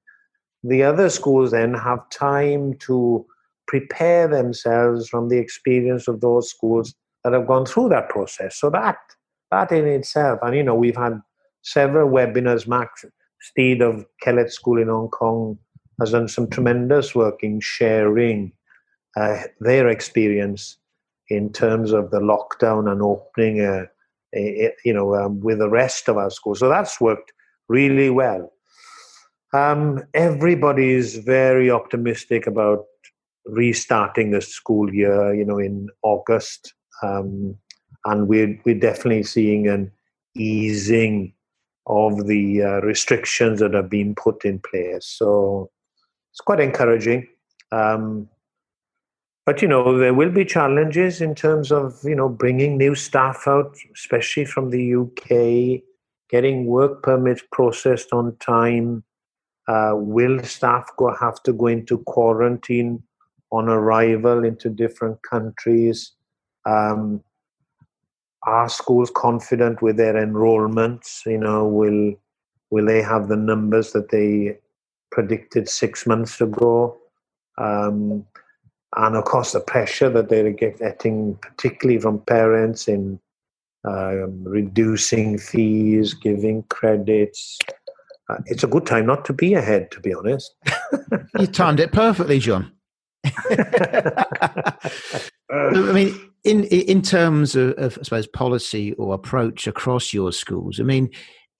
the 0.62 0.82
other 0.82 1.08
schools 1.08 1.52
then 1.52 1.72
have 1.72 2.10
time 2.10 2.74
to 2.80 3.24
prepare 3.68 4.28
themselves 4.28 5.08
from 5.08 5.30
the 5.30 5.38
experience 5.38 6.06
of 6.06 6.20
those 6.20 6.50
schools 6.50 6.94
that 7.24 7.32
have 7.32 7.46
gone 7.46 7.64
through 7.64 7.88
that 7.88 8.10
process. 8.10 8.60
So 8.60 8.68
that 8.68 8.98
that 9.50 9.72
in 9.72 9.86
itself, 9.86 10.40
and 10.42 10.54
you 10.54 10.62
know, 10.62 10.74
we've 10.74 10.94
had 10.94 11.22
several 11.62 12.10
webinars. 12.10 12.68
Mark 12.68 12.90
Steed 13.40 13.80
of 13.80 14.04
Kellett 14.20 14.52
School 14.52 14.78
in 14.78 14.88
Hong 14.88 15.08
Kong 15.08 15.58
has 16.00 16.12
done 16.12 16.28
some 16.28 16.48
tremendous 16.48 17.14
work 17.14 17.42
in 17.42 17.60
sharing 17.60 18.52
uh, 19.16 19.42
their 19.60 19.88
experience 19.88 20.76
in 21.28 21.52
terms 21.52 21.92
of 21.92 22.10
the 22.10 22.20
lockdown 22.20 22.90
and 22.90 23.02
opening, 23.02 23.60
uh, 23.60 23.86
a, 24.34 24.66
a, 24.66 24.72
you 24.84 24.92
know, 24.92 25.14
um, 25.14 25.40
with 25.40 25.58
the 25.58 25.70
rest 25.70 26.08
of 26.08 26.16
our 26.16 26.30
schools. 26.30 26.60
So 26.60 26.68
that's 26.68 27.00
worked 27.00 27.32
really 27.68 28.10
well. 28.10 28.52
Um, 29.54 30.02
everybody 30.12 30.92
is 30.92 31.16
very 31.16 31.70
optimistic 31.70 32.46
about 32.46 32.84
restarting 33.46 34.32
the 34.32 34.42
school 34.42 34.92
year, 34.92 35.32
you 35.34 35.44
know, 35.44 35.58
in 35.58 35.88
August. 36.02 36.74
Um, 37.02 37.56
and 38.04 38.28
we're, 38.28 38.60
we're 38.64 38.78
definitely 38.78 39.22
seeing 39.22 39.66
an 39.66 39.90
easing 40.36 41.32
of 41.86 42.26
the 42.26 42.62
uh, 42.62 42.80
restrictions 42.80 43.60
that 43.60 43.72
have 43.72 43.88
been 43.88 44.14
put 44.14 44.44
in 44.44 44.58
place. 44.58 45.06
So 45.06 45.70
it's 46.36 46.42
quite 46.42 46.60
encouraging. 46.60 47.26
Um, 47.72 48.28
but 49.46 49.62
you 49.62 49.68
know 49.68 49.96
there 49.96 50.12
will 50.12 50.30
be 50.30 50.44
challenges 50.44 51.22
in 51.22 51.34
terms 51.34 51.72
of 51.72 51.98
you 52.04 52.14
know 52.14 52.28
bringing 52.28 52.76
new 52.76 52.94
staff 52.94 53.44
out, 53.46 53.74
especially 53.94 54.44
from 54.44 54.68
the 54.68 54.96
UK, 54.96 55.82
getting 56.28 56.66
work 56.66 57.02
permits 57.02 57.42
processed 57.52 58.12
on 58.12 58.36
time. 58.36 59.02
Uh, 59.66 59.92
will 59.94 60.42
staff 60.44 60.90
go 60.98 61.14
have 61.18 61.42
to 61.44 61.54
go 61.54 61.68
into 61.68 61.98
quarantine 62.04 63.02
on 63.50 63.70
arrival 63.70 64.44
into 64.44 64.68
different 64.68 65.22
countries? 65.22 66.12
Um, 66.66 67.24
are 68.42 68.68
schools 68.68 69.10
confident 69.10 69.80
with 69.80 69.96
their 69.96 70.14
enrollments? 70.14 71.24
You 71.24 71.38
know, 71.38 71.66
will 71.66 72.14
will 72.68 72.84
they 72.84 73.00
have 73.00 73.28
the 73.28 73.36
numbers 73.36 73.92
that 73.92 74.10
they 74.10 74.58
predicted 75.10 75.68
six 75.68 76.06
months 76.06 76.40
ago? 76.40 76.96
Um, 77.58 78.26
and 78.96 79.16
of 79.16 79.24
course, 79.24 79.52
the 79.52 79.60
pressure 79.60 80.08
that 80.10 80.28
they're 80.28 80.50
getting, 80.50 81.36
particularly 81.36 82.00
from 82.00 82.20
parents, 82.20 82.88
in 82.88 83.20
um, 83.86 84.42
reducing 84.44 85.38
fees, 85.38 86.14
giving 86.14 86.62
credits. 86.64 87.58
Uh, 88.28 88.38
it's 88.46 88.64
a 88.64 88.66
good 88.66 88.86
time 88.86 89.06
not 89.06 89.24
to 89.24 89.32
be 89.32 89.54
ahead, 89.54 89.90
to 89.92 90.00
be 90.00 90.12
honest. 90.12 90.54
you 91.38 91.46
timed 91.46 91.78
it 91.78 91.92
perfectly, 91.92 92.38
John. 92.38 92.72
I 93.50 94.76
mean, 95.92 96.18
in 96.44 96.64
in 96.64 97.02
terms 97.02 97.54
of, 97.54 97.72
of, 97.72 97.98
I 97.98 98.02
suppose 98.02 98.26
policy 98.26 98.92
or 98.94 99.14
approach 99.14 99.66
across 99.66 100.12
your 100.12 100.32
schools, 100.32 100.80
I 100.80 100.84
mean, 100.84 101.10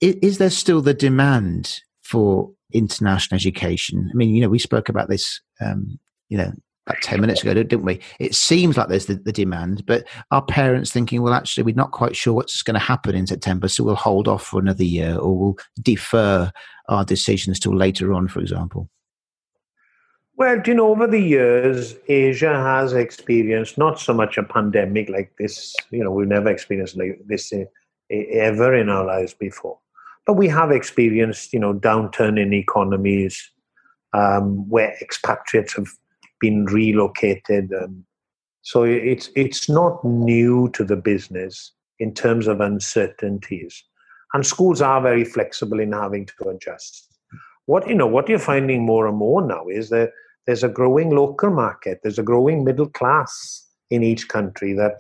is, 0.01 0.15
is, 0.17 0.39
there 0.39 0.51
still 0.51 0.81
the 0.81 0.95
demand 0.95 1.81
for 2.03 2.53
international 2.73 3.37
education? 3.37 4.11
I 4.13 4.17
mean, 4.17 4.35
you 4.35 4.41
know, 4.41 4.49
we 4.49 4.59
spoke 4.59 4.89
about 4.89 5.09
this, 5.09 5.41
um, 5.61 5.99
you 6.29 6.39
know, 6.39 6.53
about 6.87 7.03
ten 7.03 7.21
minutes 7.21 7.43
ago, 7.43 7.53
didn't 7.53 7.85
we? 7.85 8.01
It 8.21 8.35
seems 8.35 8.77
like 8.77 8.89
there's 8.89 9.07
the, 9.07 9.15
the 9.15 9.33
demand, 9.33 9.85
but 9.87 10.07
our 10.31 10.45
parents 10.45 10.93
thinking, 10.93 11.21
well, 11.23 11.35
actually, 11.35 11.65
we're 11.65 11.75
not 11.75 11.91
quite 11.91 12.15
sure 12.15 12.33
what's 12.33 12.63
going 12.63 12.75
to 12.75 12.81
happen 12.81 13.15
in 13.15 13.27
September, 13.27 13.67
so 13.69 13.83
we'll 13.83 13.97
hold 13.97 14.29
off 14.29 14.45
for 14.45 14.61
another 14.61 14.85
year, 14.85 15.17
or 15.17 15.37
we'll 15.37 15.57
defer 15.83 16.51
our 16.89 17.05
decisions 17.05 17.59
till 17.59 17.75
later 17.75 18.13
on, 18.13 18.29
for 18.29 18.41
example? 18.41 18.89
Well, 20.39 20.61
you 20.67 20.75
know, 20.75 20.89
over 20.91 21.07
the 21.07 21.19
years, 21.19 21.97
Asia 22.09 22.53
has 22.53 22.93
experienced 22.93 23.79
not 23.79 23.99
so 23.99 24.13
much 24.13 24.37
a 24.37 24.43
pandemic 24.43 25.09
like 25.09 25.33
this. 25.39 25.75
You 25.91 26.05
know, 26.05 26.11
we've 26.11 26.29
never 26.29 26.51
experienced 26.51 26.97
like 26.97 27.19
this 27.27 27.53
ever 28.11 28.75
in 28.75 28.91
our 28.91 29.05
lives 29.05 29.33
before. 29.33 29.79
But 30.27 30.35
we 30.35 30.49
have 30.49 30.73
experienced, 30.73 31.53
you 31.53 31.61
know, 31.61 31.73
downturn 31.73 32.41
in 32.41 32.53
economies 32.53 33.49
um, 34.13 34.69
where 34.69 34.97
expatriates 35.01 35.75
have 35.77 35.89
been 36.41 36.65
relocated. 36.67 37.71
And 37.71 38.05
so 38.63 38.83
it's 38.83 39.31
it's 39.37 39.69
not 39.69 40.05
new 40.05 40.69
to 40.71 40.85
the 40.85 40.97
business 40.97 41.73
in 41.99 42.13
terms 42.13 42.49
of 42.49 42.61
uncertainties. 42.61 43.83
And 44.35 44.45
schools 44.45 44.83
are 44.83 45.01
very 45.01 45.25
flexible 45.25 45.81
in 45.81 45.93
having 45.93 46.27
to 46.27 46.49
adjust. 46.49 47.07
What 47.67 47.89
you 47.89 47.95
know, 47.95 48.07
what 48.07 48.29
you're 48.29 48.39
finding 48.39 48.85
more 48.85 49.07
and 49.07 49.17
more 49.17 49.47
now 49.47 49.67
is 49.69 49.91
that 49.91 50.11
there's 50.47 50.65
a 50.65 50.69
growing 50.69 51.11
local 51.11 51.51
market, 51.51 52.01
there's 52.03 52.19
a 52.19 52.23
growing 52.23 52.65
middle 52.65 52.89
class 52.89 53.65
in 53.91 54.03
each 54.03 54.29
country 54.29 54.73
that 54.73 54.99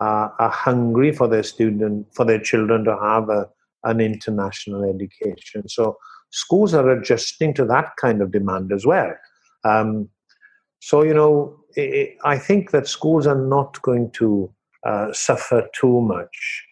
uh, 0.00 0.28
are 0.38 0.50
hungry 0.50 1.12
for 1.12 1.28
their 1.28 1.42
student, 1.42 2.06
for 2.14 2.24
their 2.24 2.38
children 2.38 2.84
to 2.84 2.96
have 2.98 3.28
a, 3.28 3.48
an 3.86 4.00
international 4.00 4.84
education. 4.84 5.68
So 5.68 5.96
schools 6.30 6.74
are 6.74 6.90
adjusting 6.90 7.54
to 7.54 7.64
that 7.66 7.92
kind 8.00 8.20
of 8.20 8.32
demand 8.32 8.72
as 8.72 8.84
well. 8.84 9.14
Um, 9.64 10.08
so 10.80 11.02
you 11.02 11.14
know, 11.14 11.58
it, 11.74 12.16
I 12.24 12.38
think 12.38 12.70
that 12.70 12.88
schools 12.88 13.26
are 13.26 13.40
not 13.40 13.80
going 13.82 14.10
to 14.12 14.52
uh, 14.84 15.12
suffer 15.12 15.68
too 15.74 16.00
much 16.00 16.64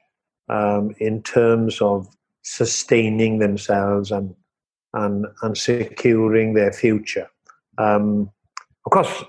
um, 0.48 0.94
in 0.98 1.22
terms 1.22 1.80
of 1.80 2.06
sustaining 2.42 3.38
themselves 3.38 4.10
and 4.10 4.34
and 4.92 5.26
and 5.42 5.56
securing 5.56 6.54
their 6.54 6.72
future. 6.72 7.28
Um, 7.78 8.30
of 8.86 8.92
course, 8.92 9.24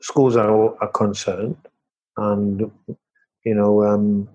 schools 0.00 0.36
are, 0.36 0.76
are 0.82 0.92
concerned, 0.92 1.56
and 2.16 2.70
you 3.44 3.54
know, 3.54 3.84
um, 3.84 4.28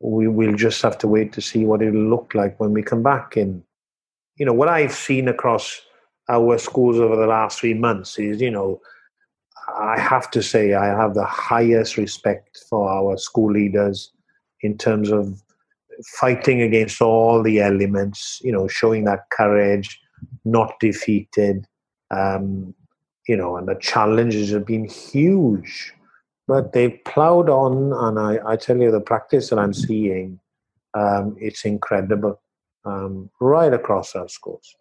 we 0.00 0.26
will 0.28 0.54
just 0.54 0.80
have 0.82 0.98
to 0.98 1.08
wait 1.08 1.32
to 1.34 1.40
see 1.40 1.64
what 1.64 1.82
it'll 1.82 2.00
look 2.00 2.34
like 2.34 2.58
when 2.58 2.72
we 2.72 2.82
come 2.82 3.02
back 3.02 3.36
in. 3.36 3.62
You 4.36 4.46
know, 4.46 4.54
what 4.54 4.68
I've 4.68 4.94
seen 4.94 5.28
across 5.28 5.80
our 6.28 6.56
schools 6.58 6.98
over 6.98 7.16
the 7.16 7.26
last 7.26 7.60
three 7.60 7.74
months 7.74 8.18
is, 8.18 8.40
you 8.40 8.50
know, 8.50 8.80
I 9.78 10.00
have 10.00 10.30
to 10.32 10.42
say 10.42 10.74
I 10.74 10.86
have 10.86 11.14
the 11.14 11.24
highest 11.24 11.96
respect 11.96 12.64
for 12.68 12.90
our 12.90 13.16
school 13.18 13.52
leaders 13.52 14.10
in 14.62 14.78
terms 14.78 15.10
of 15.10 15.42
fighting 16.18 16.62
against 16.62 17.02
all 17.02 17.42
the 17.42 17.60
elements, 17.60 18.40
you 18.42 18.52
know, 18.52 18.68
showing 18.68 19.04
that 19.04 19.28
courage, 19.30 20.00
not 20.44 20.74
defeated, 20.80 21.66
um, 22.10 22.74
you 23.28 23.36
know, 23.36 23.56
and 23.56 23.68
the 23.68 23.76
challenges 23.76 24.50
have 24.50 24.66
been 24.66 24.88
huge. 24.88 25.92
But 26.50 26.72
they've 26.72 26.98
plowed 27.04 27.48
on, 27.48 27.92
and 27.92 28.18
I, 28.18 28.40
I 28.44 28.56
tell 28.56 28.76
you, 28.76 28.90
the 28.90 29.00
practice 29.00 29.50
that 29.50 29.60
I'm 29.60 29.72
seeing, 29.72 30.40
um, 30.94 31.36
it's 31.38 31.64
incredible 31.64 32.40
um, 32.84 33.30
right 33.40 33.72
across 33.72 34.16
our 34.16 34.28
schools 34.28 34.74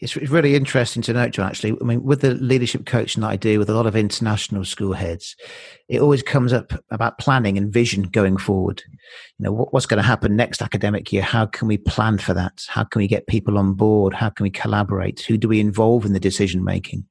it's 0.00 0.16
really 0.16 0.54
interesting 0.54 1.02
to 1.02 1.12
note, 1.12 1.32
John. 1.32 1.48
Actually, 1.48 1.76
I 1.80 1.84
mean, 1.84 2.04
with 2.04 2.20
the 2.20 2.34
leadership 2.34 2.86
coaching 2.86 3.22
that 3.22 3.30
I 3.30 3.36
do 3.36 3.58
with 3.58 3.68
a 3.68 3.74
lot 3.74 3.86
of 3.86 3.96
international 3.96 4.64
school 4.64 4.92
heads, 4.92 5.34
it 5.88 6.00
always 6.00 6.22
comes 6.22 6.52
up 6.52 6.72
about 6.90 7.18
planning 7.18 7.58
and 7.58 7.72
vision 7.72 8.04
going 8.04 8.36
forward. 8.36 8.82
You 9.38 9.44
know, 9.44 9.68
what's 9.70 9.86
going 9.86 10.00
to 10.00 10.06
happen 10.06 10.36
next 10.36 10.62
academic 10.62 11.12
year? 11.12 11.22
How 11.22 11.46
can 11.46 11.66
we 11.66 11.78
plan 11.78 12.18
for 12.18 12.32
that? 12.34 12.64
How 12.68 12.84
can 12.84 13.00
we 13.00 13.08
get 13.08 13.26
people 13.26 13.58
on 13.58 13.74
board? 13.74 14.14
How 14.14 14.30
can 14.30 14.44
we 14.44 14.50
collaborate? 14.50 15.20
Who 15.22 15.36
do 15.36 15.48
we 15.48 15.58
involve 15.58 16.04
in 16.04 16.12
the 16.12 16.20
decision 16.20 16.62
making? 16.62 17.04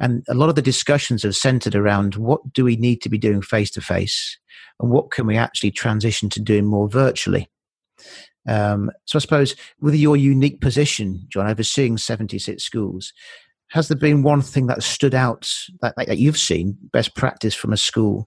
And 0.00 0.24
a 0.28 0.34
lot 0.34 0.48
of 0.48 0.54
the 0.54 0.62
discussions 0.62 1.22
have 1.22 1.36
centered 1.36 1.74
around 1.74 2.16
what 2.16 2.52
do 2.52 2.64
we 2.64 2.76
need 2.76 3.02
to 3.02 3.08
be 3.08 3.18
doing 3.18 3.42
face 3.42 3.70
to 3.72 3.80
face, 3.80 4.38
and 4.80 4.90
what 4.90 5.10
can 5.10 5.26
we 5.26 5.36
actually 5.36 5.70
transition 5.70 6.28
to 6.30 6.40
doing 6.40 6.64
more 6.64 6.88
virtually. 6.88 7.50
Um, 8.48 8.90
so 9.04 9.18
I 9.18 9.20
suppose 9.20 9.54
with 9.80 9.94
your 9.94 10.16
unique 10.16 10.60
position, 10.60 11.26
John, 11.28 11.46
overseeing 11.46 11.98
76 11.98 12.62
schools, 12.62 13.12
has 13.68 13.88
there 13.88 13.96
been 13.96 14.22
one 14.22 14.42
thing 14.42 14.66
that 14.66 14.82
stood 14.82 15.14
out 15.14 15.52
that, 15.82 15.94
that 15.96 16.18
you've 16.18 16.38
seen, 16.38 16.76
best 16.92 17.14
practice 17.14 17.54
from 17.54 17.72
a 17.72 17.76
school, 17.76 18.26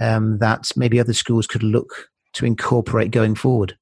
um, 0.00 0.38
that 0.38 0.70
maybe 0.76 1.00
other 1.00 1.14
schools 1.14 1.46
could 1.46 1.62
look 1.62 2.08
to 2.34 2.44
incorporate 2.44 3.10
going 3.10 3.34
forward? 3.34 3.76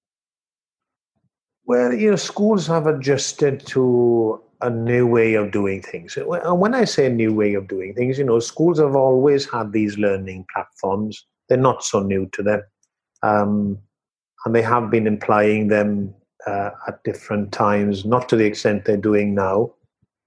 Well, 1.65 1.95
you 1.95 2.11
know, 2.11 2.17
schools 2.17 2.67
have 2.67 2.87
adjusted 2.87 3.65
to 3.69 4.41
a 4.63 4.71
new 4.71 5.07
way 5.07 5.35
of 5.35 5.51
doing 5.51 5.83
things. 5.83 6.17
And 6.17 6.61
when 6.61 6.75
I 6.75 6.85
say 6.85 7.07
a 7.07 7.11
new 7.11 7.33
way 7.33 7.55
of 7.55 7.69
doing 7.69 7.95
things, 7.95 8.19
you 8.19 8.25
know, 8.25 8.41
schools 8.41 8.79
have 8.79 8.95
always 8.95 9.49
had 9.49 9.73
these 9.73 9.99
learning 9.99 10.47
platforms. 10.53 11.25
They're 11.49 11.59
not 11.59 11.85
so 11.85 12.01
new 12.01 12.29
to 12.33 12.43
them. 12.43 12.63
Um, 13.23 13.79
and 14.45 14.55
they 14.55 14.63
have 14.63 14.91
been 14.91 15.07
implying 15.07 15.69
them 15.69 16.15
uh, 16.47 16.71
at 16.89 17.03
different 17.05 17.53
times, 17.53 18.05
not 18.05 18.29
to 18.29 18.37
the 18.37 18.45
extent 18.45 18.85
they're 18.85 18.97
doing 18.97 19.35
now. 19.35 19.73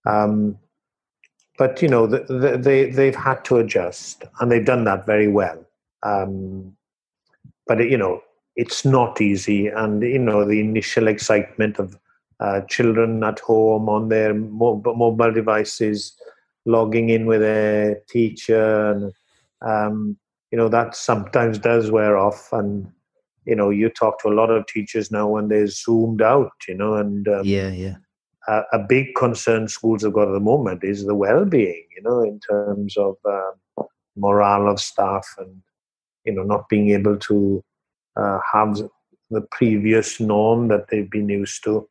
Um, 0.05 0.57
but 1.57 1.81
you 1.81 1.87
know, 1.87 2.07
the, 2.07 2.19
the, 2.19 2.57
they 2.57 2.89
they've 2.89 3.15
had 3.15 3.45
to 3.45 3.57
adjust, 3.57 4.23
and 4.39 4.51
they've 4.51 4.65
done 4.65 4.83
that 4.85 5.05
very 5.05 5.27
well. 5.27 5.63
Um, 6.03 6.75
but 7.67 7.79
it, 7.79 7.89
you 7.91 7.97
know, 7.97 8.21
it's 8.55 8.83
not 8.85 9.21
easy, 9.21 9.67
and 9.67 10.01
you 10.01 10.19
know, 10.19 10.45
the 10.45 10.59
initial 10.59 11.07
excitement 11.07 11.79
of 11.79 11.97
uh, 12.43 12.61
children 12.67 13.23
at 13.23 13.39
home 13.39 13.87
on 13.87 14.09
their 14.09 14.33
mobile 14.33 15.31
devices, 15.31 16.13
logging 16.65 17.09
in 17.09 17.25
with 17.25 17.41
a 17.41 17.99
teacher, 18.09 18.91
and 18.91 19.13
um, 19.61 20.17
you 20.51 20.57
know, 20.57 20.67
that 20.67 20.95
sometimes 20.95 21.57
does 21.57 21.89
wear 21.89 22.17
off, 22.17 22.51
and 22.51 22.91
you 23.45 23.55
know, 23.55 23.69
you 23.69 23.89
talk 23.89 24.19
to 24.21 24.27
a 24.27 24.37
lot 24.39 24.49
of 24.49 24.67
teachers 24.67 25.09
now 25.09 25.27
when 25.27 25.47
they're 25.47 25.67
zoomed 25.67 26.21
out, 26.21 26.51
you 26.67 26.75
know, 26.75 26.95
and 26.95 27.27
um, 27.27 27.45
yeah, 27.45 27.69
yeah. 27.69 27.95
A, 28.47 28.63
a, 28.73 28.79
big 28.79 29.15
concern 29.15 29.69
schools 29.69 30.03
have 30.03 30.11
got 30.11 30.27
at 30.27 30.33
the 30.33 30.39
moment 30.41 30.83
is 30.83 31.05
the 31.05 31.15
well-being, 31.15 31.85
you 31.95 32.03
know, 32.03 32.21
in 32.23 32.41
terms 32.41 32.97
of 32.97 33.15
um, 33.25 33.87
morale 34.17 34.69
of 34.69 34.79
staff 34.79 35.25
and 35.37 35.61
you 36.25 36.33
know 36.33 36.43
not 36.43 36.69
being 36.69 36.89
able 36.89 37.17
to 37.17 37.63
uh, 38.15 38.39
have 38.51 38.81
the 39.31 39.41
previous 39.51 40.19
norm 40.19 40.67
that 40.67 40.89
they've 40.89 41.09
been 41.09 41.29
used 41.29 41.63
to. 41.63 41.87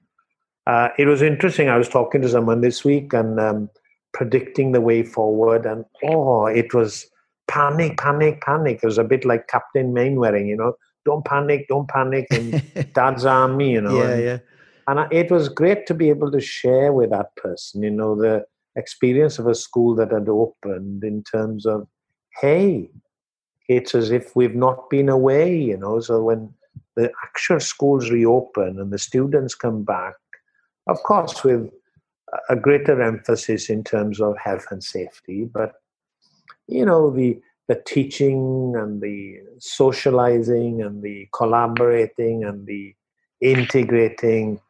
Uh, 0.66 0.88
it 0.98 1.06
was 1.06 1.22
interesting. 1.22 1.68
I 1.68 1.76
was 1.76 1.88
talking 1.88 2.22
to 2.22 2.28
someone 2.28 2.60
this 2.60 2.84
week 2.84 3.12
and 3.12 3.40
um, 3.40 3.70
predicting 4.12 4.72
the 4.72 4.80
way 4.80 5.02
forward, 5.02 5.66
and 5.66 5.84
oh, 6.04 6.46
it 6.46 6.72
was 6.72 7.06
panic, 7.48 7.98
panic, 7.98 8.40
panic. 8.42 8.80
It 8.82 8.86
was 8.86 8.98
a 8.98 9.04
bit 9.04 9.24
like 9.24 9.48
Captain 9.48 9.92
Mainwaring, 9.92 10.46
you 10.46 10.56
know 10.56 10.76
don't 11.04 11.24
panic, 11.24 11.66
don't 11.68 11.88
panic, 11.88 12.26
and 12.30 12.62
dad's 12.94 13.24
army, 13.24 13.72
you 13.72 13.80
know. 13.80 13.96
Yeah, 13.96 14.10
and, 14.10 14.22
yeah. 14.22 14.38
And 14.88 15.12
it 15.12 15.30
was 15.30 15.48
great 15.48 15.86
to 15.86 15.94
be 15.94 16.08
able 16.08 16.30
to 16.32 16.40
share 16.40 16.92
with 16.92 17.10
that 17.10 17.34
person, 17.36 17.82
you 17.82 17.90
know, 17.90 18.16
the 18.16 18.44
experience 18.76 19.38
of 19.38 19.46
a 19.46 19.54
school 19.54 19.94
that 19.96 20.12
had 20.12 20.28
opened 20.28 21.04
in 21.04 21.22
terms 21.22 21.66
of, 21.66 21.86
hey, 22.40 22.90
it's 23.68 23.94
as 23.94 24.10
if 24.10 24.34
we've 24.34 24.54
not 24.54 24.90
been 24.90 25.08
away, 25.08 25.56
you 25.56 25.76
know. 25.76 26.00
So 26.00 26.22
when 26.22 26.52
the 26.96 27.10
actual 27.24 27.60
schools 27.60 28.10
reopen 28.10 28.80
and 28.80 28.92
the 28.92 28.98
students 28.98 29.54
come 29.54 29.84
back, 29.84 30.14
of 30.86 31.02
course, 31.02 31.44
with 31.44 31.70
a 32.48 32.56
greater 32.56 33.00
emphasis 33.02 33.68
in 33.68 33.84
terms 33.84 34.20
of 34.20 34.36
health 34.38 34.66
and 34.70 34.82
safety, 34.82 35.44
but 35.44 35.72
you 36.66 36.84
know 36.84 37.10
the 37.10 37.40
the 37.68 37.80
teaching 37.86 38.74
and 38.76 39.00
the 39.00 39.38
socializing 39.58 40.82
and 40.82 41.02
the 41.02 41.28
collaborating 41.32 42.44
and 42.44 42.66
the 42.66 42.94
integrating, 43.40 44.60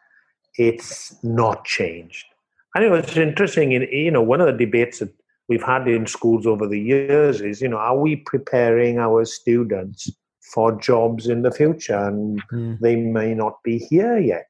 it's 0.56 1.16
not 1.22 1.64
changed. 1.64 2.26
And 2.74 2.84
it 2.84 2.90
was 2.90 3.16
interesting, 3.16 3.72
in, 3.72 3.82
you 3.90 4.10
know, 4.10 4.22
one 4.22 4.40
of 4.40 4.46
the 4.46 4.64
debates 4.64 4.98
that 4.98 5.12
we've 5.48 5.62
had 5.62 5.88
in 5.88 6.06
schools 6.06 6.46
over 6.46 6.66
the 6.66 6.80
years 6.80 7.40
is, 7.40 7.60
you 7.60 7.68
know, 7.68 7.76
are 7.76 7.98
we 7.98 8.16
preparing 8.16 8.98
our 8.98 9.24
students 9.24 10.10
for 10.54 10.72
jobs 10.80 11.28
in 11.28 11.42
the 11.42 11.50
future? 11.50 11.98
And 12.08 12.42
mm. 12.50 12.78
they 12.80 12.96
may 12.96 13.34
not 13.34 13.62
be 13.62 13.78
here 13.78 14.18
yet. 14.18 14.48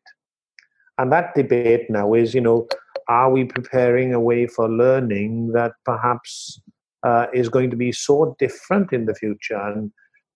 And 1.02 1.10
that 1.10 1.34
debate 1.34 1.90
now 1.90 2.14
is, 2.14 2.32
you 2.32 2.40
know, 2.40 2.68
are 3.08 3.28
we 3.28 3.44
preparing 3.44 4.14
a 4.14 4.20
way 4.20 4.46
for 4.46 4.68
learning 4.68 5.50
that 5.50 5.72
perhaps 5.84 6.60
uh, 7.02 7.26
is 7.34 7.48
going 7.48 7.70
to 7.70 7.76
be 7.76 7.90
so 7.90 8.36
different 8.38 8.92
in 8.92 9.06
the 9.06 9.14
future? 9.16 9.60
And 9.60 9.90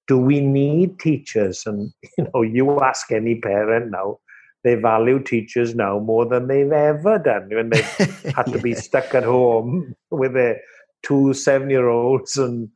do 0.08 0.18
we 0.18 0.40
need 0.40 0.98
teachers? 0.98 1.62
And 1.66 1.92
you 2.18 2.26
know 2.34 2.42
you 2.42 2.80
ask 2.80 3.12
any 3.12 3.36
parent 3.36 3.92
now 3.92 4.18
they 4.64 4.74
value 4.74 5.22
teachers 5.22 5.76
now 5.76 6.00
more 6.00 6.26
than 6.26 6.48
they've 6.48 6.72
ever 6.72 7.20
done 7.20 7.48
when 7.52 7.70
they 7.70 7.82
had 8.34 8.46
to 8.50 8.58
be 8.58 8.74
stuck 8.74 9.14
at 9.14 9.22
home 9.22 9.94
with 10.10 10.34
their 10.34 10.60
two 11.04 11.32
seven 11.32 11.70
year 11.70 11.88
olds 11.88 12.36
and 12.36 12.68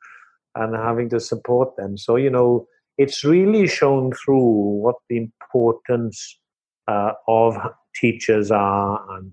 and 0.55 0.77
having 0.77 1.09
to 1.09 1.19
support 1.19 1.77
them. 1.77 1.99
So 1.99 2.15
you 2.15 2.31
know 2.31 2.69
it's 2.99 3.25
really 3.25 3.67
shown 3.67 4.13
through 4.13 4.39
what 4.85 4.95
the 5.09 5.17
importance 5.17 6.39
uh, 6.87 7.13
of 7.27 7.57
teachers 7.95 8.51
are 8.51 9.05
and, 9.17 9.33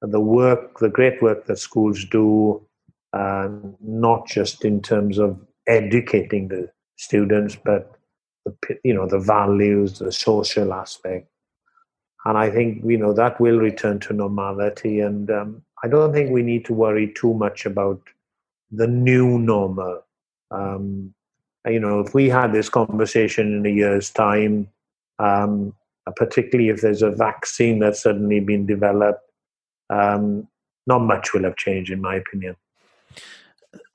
the 0.00 0.20
work 0.20 0.78
the 0.78 0.88
great 0.88 1.20
work 1.20 1.46
that 1.46 1.58
schools 1.58 2.04
do 2.04 2.64
um, 3.12 3.74
not 3.80 4.28
just 4.28 4.64
in 4.64 4.80
terms 4.80 5.18
of 5.18 5.38
educating 5.66 6.48
the 6.48 6.70
students, 6.96 7.56
but 7.56 7.92
the, 8.44 8.78
you 8.84 8.94
know 8.94 9.06
the 9.06 9.18
values, 9.18 9.98
the 9.98 10.12
social 10.12 10.72
aspect, 10.72 11.28
and 12.24 12.38
I 12.38 12.50
think 12.50 12.84
you 12.84 12.98
know 12.98 13.12
that 13.12 13.40
will 13.40 13.58
return 13.58 13.98
to 14.00 14.12
normality. 14.12 15.00
And 15.00 15.30
um, 15.30 15.62
I 15.82 15.88
don't 15.88 16.12
think 16.12 16.30
we 16.30 16.42
need 16.42 16.64
to 16.66 16.74
worry 16.74 17.12
too 17.14 17.34
much 17.34 17.66
about 17.66 18.00
the 18.70 18.86
new 18.86 19.38
normal. 19.38 20.02
Um, 20.50 21.14
you 21.66 21.80
know, 21.80 22.00
if 22.00 22.14
we 22.14 22.28
had 22.28 22.52
this 22.52 22.68
conversation 22.68 23.58
in 23.58 23.66
a 23.66 23.74
year's 23.74 24.10
time, 24.10 24.68
um, 25.18 25.74
particularly 26.16 26.70
if 26.70 26.80
there's 26.80 27.02
a 27.02 27.10
vaccine 27.10 27.78
that's 27.78 28.02
suddenly 28.02 28.40
been 28.40 28.66
developed, 28.66 29.20
um, 29.90 30.46
not 30.86 31.00
much 31.00 31.32
will 31.32 31.44
have 31.44 31.56
changed, 31.56 31.90
in 31.90 32.00
my 32.00 32.16
opinion. 32.16 32.56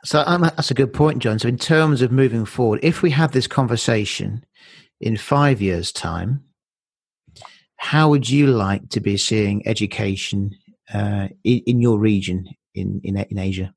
So 0.05 0.23
um, 0.25 0.41
that's 0.41 0.71
a 0.71 0.73
good 0.73 0.93
point, 0.93 1.19
John. 1.19 1.39
So, 1.39 1.47
in 1.47 1.57
terms 1.57 2.01
of 2.01 2.11
moving 2.11 2.45
forward, 2.45 2.79
if 2.83 3.01
we 3.01 3.11
have 3.11 3.31
this 3.31 3.47
conversation 3.47 4.45
in 4.99 5.17
five 5.17 5.61
years' 5.61 5.91
time, 5.91 6.43
how 7.77 8.09
would 8.09 8.29
you 8.29 8.47
like 8.47 8.89
to 8.89 8.99
be 8.99 9.17
seeing 9.17 9.65
education 9.67 10.51
uh, 10.93 11.27
in, 11.43 11.61
in, 11.65 11.81
your 11.81 11.97
region 11.99 12.47
in, 12.75 13.01
in, 13.03 13.17
in 13.17 13.37
Asia? 13.37 13.73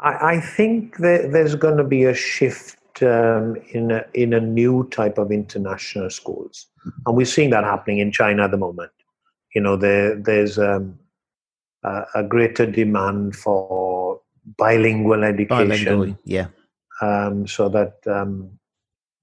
I, 0.00 0.34
I 0.34 0.40
think 0.40 0.96
that 0.98 1.30
there's 1.32 1.54
going 1.54 1.76
to 1.76 1.84
be 1.84 2.04
a 2.04 2.14
shift 2.14 2.76
um, 3.02 3.56
in 3.72 3.90
a, 3.90 4.04
in 4.14 4.32
a 4.32 4.40
new 4.40 4.88
type 4.90 5.18
of 5.18 5.30
international 5.30 6.10
schools, 6.10 6.66
and 7.06 7.16
we're 7.16 7.26
seeing 7.26 7.50
that 7.50 7.64
happening 7.64 7.98
in 7.98 8.12
China 8.12 8.44
at 8.44 8.50
the 8.50 8.56
moment. 8.56 8.92
You 9.54 9.62
know, 9.62 9.76
there 9.76 10.16
there's 10.16 10.58
um, 10.58 10.98
uh, 11.82 12.04
a 12.14 12.22
greater 12.22 12.66
demand 12.66 13.36
for 13.36 14.20
bilingual 14.58 15.24
education. 15.24 15.84
Bilingual, 15.84 16.18
yeah. 16.24 16.46
Um, 17.02 17.46
so 17.46 17.68
that 17.68 17.94
um, 18.06 18.50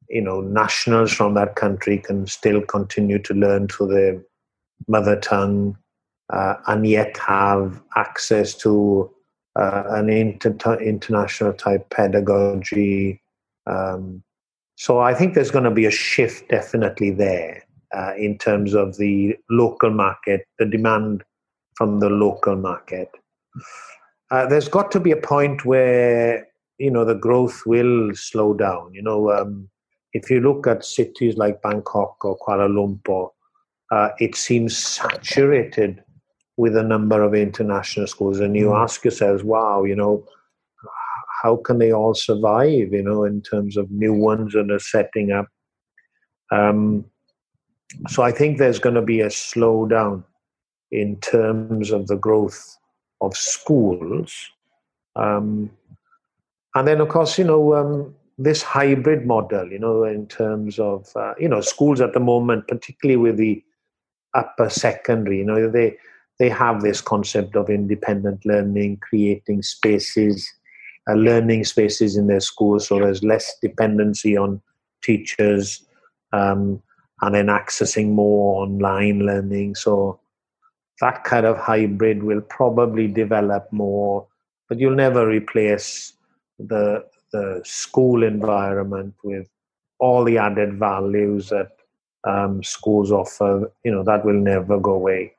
you 0.09 0.21
know 0.21 0.41
nationals 0.41 1.13
from 1.13 1.33
that 1.35 1.55
country 1.55 1.97
can 1.97 2.27
still 2.27 2.61
continue 2.61 3.19
to 3.19 3.33
learn 3.33 3.67
through 3.67 3.87
their 3.87 4.21
mother 4.87 5.15
tongue 5.19 5.77
uh, 6.31 6.55
and 6.67 6.85
yet 6.85 7.17
have 7.17 7.81
access 7.95 8.53
to 8.53 9.09
uh, 9.55 9.83
an 9.89 10.09
inter- 10.09 10.79
international 10.79 11.53
type 11.53 11.89
pedagogy. 11.89 13.21
Um, 13.67 14.23
so 14.75 14.99
I 14.99 15.13
think 15.13 15.33
there's 15.33 15.51
going 15.51 15.63
to 15.63 15.71
be 15.71 15.85
a 15.85 15.91
shift 15.91 16.49
definitely 16.49 17.11
there 17.11 17.63
uh, 17.95 18.13
in 18.17 18.37
terms 18.37 18.73
of 18.73 18.97
the 18.97 19.35
local 19.49 19.89
market, 19.89 20.45
the 20.59 20.65
demand 20.65 21.23
from 21.75 21.99
the 21.99 22.09
local 22.09 22.55
market. 22.55 23.09
Uh, 24.29 24.45
there's 24.45 24.67
got 24.67 24.91
to 24.91 24.99
be 24.99 25.11
a 25.11 25.17
point 25.17 25.65
where 25.65 26.47
you 26.77 26.91
know 26.91 27.05
the 27.05 27.15
growth 27.15 27.63
will 27.65 28.13
slow 28.13 28.53
down. 28.53 28.93
You 28.93 29.01
know, 29.01 29.31
um, 29.31 29.69
if 30.13 30.29
you 30.29 30.41
look 30.41 30.67
at 30.67 30.85
cities 30.85 31.37
like 31.37 31.61
Bangkok 31.61 32.23
or 32.23 32.37
Kuala 32.39 32.67
Lumpur, 32.67 33.29
uh, 33.91 34.09
it 34.19 34.35
seems 34.35 34.77
saturated 34.77 36.03
with 36.57 36.75
a 36.75 36.83
number 36.83 37.23
of 37.23 37.33
international 37.33 38.07
schools, 38.07 38.39
and 38.39 38.55
you 38.55 38.67
mm. 38.67 38.83
ask 38.83 39.03
yourselves, 39.03 39.43
"Wow, 39.43 39.85
you 39.85 39.95
know, 39.95 40.25
how 41.41 41.57
can 41.57 41.79
they 41.79 41.91
all 41.91 42.13
survive?" 42.13 42.93
You 42.93 43.03
know, 43.03 43.23
in 43.23 43.41
terms 43.41 43.77
of 43.77 43.91
new 43.91 44.13
ones 44.13 44.55
and 44.55 44.71
are 44.71 44.79
setting 44.79 45.31
up. 45.31 45.47
Um, 46.51 47.05
so 48.09 48.23
I 48.23 48.31
think 48.31 48.57
there's 48.57 48.79
going 48.79 48.95
to 48.95 49.01
be 49.01 49.21
a 49.21 49.27
slowdown 49.27 50.23
in 50.91 51.17
terms 51.17 51.91
of 51.91 52.07
the 52.07 52.15
growth 52.15 52.77
of 53.21 53.35
schools. 53.35 54.33
Um, 55.15 55.71
and 56.75 56.87
then, 56.87 57.01
of 57.01 57.09
course, 57.09 57.37
you 57.37 57.43
know, 57.45 57.75
um, 57.75 58.15
this 58.37 58.61
hybrid 58.61 59.25
model, 59.25 59.71
you 59.71 59.79
know, 59.79 60.03
in 60.03 60.27
terms 60.27 60.79
of, 60.79 61.09
uh, 61.15 61.33
you 61.39 61.49
know, 61.49 61.61
schools 61.61 62.01
at 62.01 62.13
the 62.13 62.19
moment, 62.19 62.67
particularly 62.67 63.17
with 63.17 63.37
the 63.37 63.63
upper 64.35 64.69
secondary, 64.69 65.39
you 65.39 65.45
know, 65.45 65.69
they, 65.69 65.97
they 66.37 66.49
have 66.49 66.81
this 66.81 67.01
concept 67.01 67.55
of 67.55 67.69
independent 67.69 68.45
learning, 68.45 68.97
creating 68.97 69.63
spaces, 69.63 70.53
uh, 71.09 71.13
learning 71.13 71.63
spaces 71.63 72.17
in 72.17 72.27
their 72.27 72.39
schools 72.39 72.87
so 72.87 72.99
there's 72.99 73.23
less 73.23 73.57
dependency 73.61 74.37
on 74.37 74.61
teachers 75.01 75.85
um, 76.33 76.81
and 77.21 77.35
then 77.35 77.47
accessing 77.47 78.09
more 78.09 78.63
online 78.63 79.19
learning. 79.19 79.75
So 79.75 80.19
that 81.01 81.23
kind 81.23 81.45
of 81.45 81.57
hybrid 81.57 82.23
will 82.23 82.41
probably 82.41 83.07
develop 83.07 83.71
more, 83.71 84.27
but 84.69 84.79
you'll 84.79 84.95
never 84.95 85.27
replace 85.27 86.13
the 86.59 87.05
the 87.33 87.61
school 87.65 88.23
environment 88.23 89.13
with 89.23 89.49
all 89.99 90.23
the 90.23 90.37
added 90.37 90.79
values 90.79 91.49
that 91.49 91.71
um, 92.23 92.63
schools 92.63 93.11
offer. 93.11 93.71
You 93.83 93.91
know 93.91 94.03
that 94.03 94.25
will 94.25 94.39
never 94.39 94.79
go 94.79 94.93
away. 94.93 95.33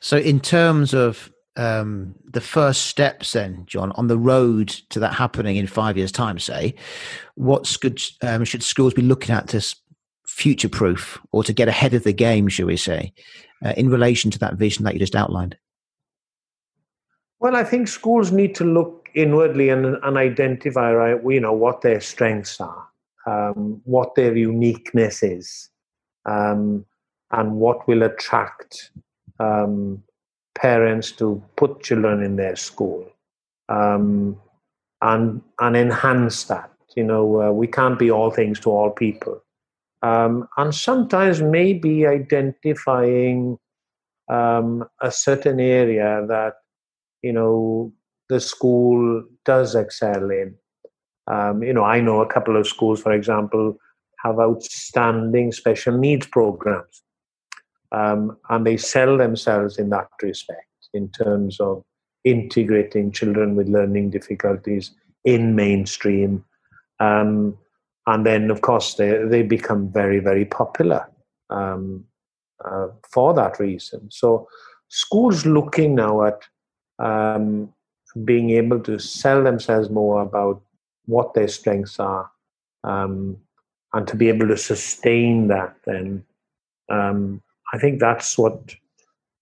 So, 0.00 0.16
in 0.16 0.40
terms 0.40 0.94
of 0.94 1.32
um, 1.56 2.14
the 2.24 2.40
first 2.40 2.86
steps, 2.86 3.32
then, 3.32 3.64
John, 3.66 3.92
on 3.92 4.08
the 4.08 4.18
road 4.18 4.68
to 4.90 5.00
that 5.00 5.14
happening 5.14 5.56
in 5.56 5.66
five 5.66 5.96
years' 5.96 6.12
time, 6.12 6.38
say, 6.38 6.74
what 7.34 7.66
should 7.66 8.02
um, 8.22 8.44
should 8.44 8.62
schools 8.62 8.94
be 8.94 9.02
looking 9.02 9.34
at 9.34 9.48
to 9.48 9.74
future 10.26 10.68
proof 10.68 11.18
or 11.32 11.42
to 11.42 11.52
get 11.52 11.68
ahead 11.68 11.94
of 11.94 12.04
the 12.04 12.12
game, 12.12 12.48
shall 12.48 12.66
we 12.66 12.76
say, 12.76 13.12
uh, 13.64 13.72
in 13.76 13.88
relation 13.88 14.30
to 14.30 14.38
that 14.38 14.54
vision 14.54 14.84
that 14.84 14.92
you 14.92 15.00
just 15.00 15.16
outlined? 15.16 15.56
Well, 17.38 17.56
I 17.56 17.64
think 17.64 17.88
schools 17.88 18.32
need 18.32 18.54
to 18.56 18.64
look 18.64 19.08
inwardly 19.14 19.70
and, 19.70 19.96
and 20.02 20.16
identify, 20.16 20.92
right, 20.92 21.20
you 21.26 21.40
know, 21.40 21.52
what 21.52 21.80
their 21.80 22.00
strengths 22.00 22.60
are, 22.60 22.86
um, 23.26 23.80
what 23.84 24.14
their 24.14 24.36
uniqueness 24.36 25.22
is, 25.22 25.70
um, 26.26 26.84
and 27.30 27.56
what 27.56 27.86
will 27.88 28.02
attract 28.02 28.90
um, 29.38 30.02
parents 30.56 31.12
to 31.12 31.42
put 31.56 31.82
children 31.82 32.22
in 32.22 32.36
their 32.36 32.56
school 32.56 33.08
um, 33.68 34.36
and 35.02 35.42
and 35.60 35.76
enhance 35.76 36.44
that. 36.44 36.70
You 36.96 37.04
know, 37.04 37.42
uh, 37.42 37.52
we 37.52 37.66
can't 37.66 37.98
be 37.98 38.10
all 38.10 38.30
things 38.30 38.58
to 38.60 38.70
all 38.70 38.90
people. 38.90 39.42
Um, 40.02 40.48
and 40.56 40.74
sometimes 40.74 41.42
maybe 41.42 42.06
identifying 42.06 43.58
um, 44.28 44.84
a 45.00 45.10
certain 45.10 45.60
area 45.60 46.24
that 46.28 46.54
you 47.22 47.32
know 47.32 47.92
the 48.28 48.40
school 48.40 49.24
does 49.44 49.74
excel 49.74 50.30
in. 50.30 50.54
Um, 51.28 51.62
you 51.62 51.72
know, 51.72 51.84
I 51.84 52.00
know 52.00 52.20
a 52.20 52.32
couple 52.32 52.56
of 52.56 52.66
schools, 52.66 53.02
for 53.02 53.12
example, 53.12 53.76
have 54.24 54.38
outstanding 54.38 55.52
special 55.52 55.96
needs 55.98 56.26
programs, 56.26 57.02
um, 57.92 58.36
and 58.50 58.66
they 58.66 58.76
sell 58.76 59.16
themselves 59.16 59.78
in 59.78 59.90
that 59.90 60.08
respect 60.22 60.66
in 60.94 61.08
terms 61.10 61.60
of 61.60 61.82
integrating 62.24 63.12
children 63.12 63.54
with 63.54 63.68
learning 63.68 64.10
difficulties 64.10 64.92
in 65.24 65.54
mainstream. 65.54 66.44
Um, 67.00 67.56
and 68.06 68.24
then 68.24 68.50
of 68.50 68.60
course 68.60 68.94
they 68.94 69.18
they 69.24 69.42
become 69.42 69.92
very 69.92 70.20
very 70.20 70.44
popular 70.44 71.08
um, 71.50 72.04
uh, 72.64 72.88
for 73.12 73.34
that 73.34 73.58
reason. 73.58 74.10
So 74.10 74.48
schools 74.88 75.44
looking 75.44 75.94
now 75.94 76.24
at 76.24 76.42
um, 76.98 77.72
being 78.24 78.50
able 78.50 78.80
to 78.80 78.98
sell 78.98 79.42
themselves 79.42 79.90
more 79.90 80.22
about 80.22 80.62
what 81.06 81.34
their 81.34 81.48
strengths 81.48 82.00
are, 82.00 82.30
um, 82.84 83.36
and 83.92 84.06
to 84.08 84.16
be 84.16 84.28
able 84.28 84.48
to 84.48 84.56
sustain 84.56 85.48
that. 85.48 85.76
Then 85.84 86.24
um, 86.88 87.42
I 87.72 87.78
think 87.78 88.00
that's 88.00 88.38
what 88.38 88.74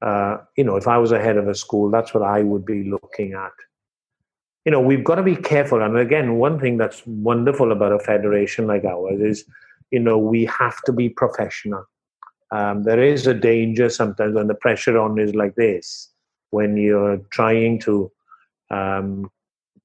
uh, 0.03 0.39
you 0.57 0.65
know. 0.65 0.77
If 0.77 0.87
I 0.87 0.99
was 0.99 1.13
a 1.13 1.21
head 1.21 1.37
of 1.37 1.49
a 1.49 1.55
school, 1.55 1.91
that's 1.91 2.13
what 2.13 2.23
I 2.23 2.43
would 2.43 2.65
be 2.65 2.85
looking 2.85 3.33
at 3.33 3.53
you 4.65 4.73
know 4.73 4.81
we've 4.81 5.05
got 5.05 5.17
to 5.17 5.23
be 5.23 5.37
careful 5.37 5.83
and 5.83 5.97
again 5.97 6.37
one 6.37 6.59
thing 6.59 6.77
that's 6.77 7.07
wonderful 7.07 7.73
about 7.73 7.93
a 7.93 7.99
federation 7.99 8.67
like 8.67 8.85
ours 8.85 9.21
is 9.21 9.45
you 9.91 10.01
know 10.01 10.19
we 10.19 10.45
have 10.47 10.81
to 10.83 10.93
be 10.93 11.09
professional 11.09 11.85
um, 12.51 12.83
there 12.85 13.03
is 13.03 13.27
a 13.27 13.35
danger 13.35 13.89
sometimes 13.89 14.35
when 14.35 14.47
the 14.47 14.55
pressure 14.55 14.99
on 14.99 15.19
is 15.19 15.35
like 15.35 15.55
this 15.57 16.11
when 16.51 16.77
you're 16.77 17.19
trying 17.31 17.79
to 17.79 18.11
um, 18.71 19.31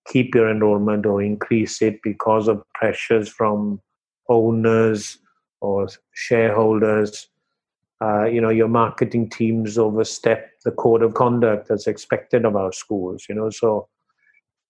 keep 0.07 0.33
your 0.33 0.49
enrollment 0.49 1.05
or 1.05 1.21
increase 1.21 1.81
it 1.81 1.99
because 2.03 2.47
of 2.47 2.63
pressures 2.73 3.27
from 3.27 3.81
owners 4.29 5.17
or 5.61 5.87
shareholders 6.13 7.27
uh, 8.01 8.25
you 8.25 8.39
know 8.41 8.49
your 8.49 8.67
marketing 8.67 9.29
teams 9.29 9.77
overstep 9.77 10.51
the 10.63 10.71
code 10.71 11.01
of 11.01 11.13
conduct 11.13 11.67
that's 11.67 11.87
expected 11.87 12.45
of 12.45 12.55
our 12.55 12.71
schools 12.71 13.25
you 13.27 13.35
know? 13.35 13.49
So 13.49 13.87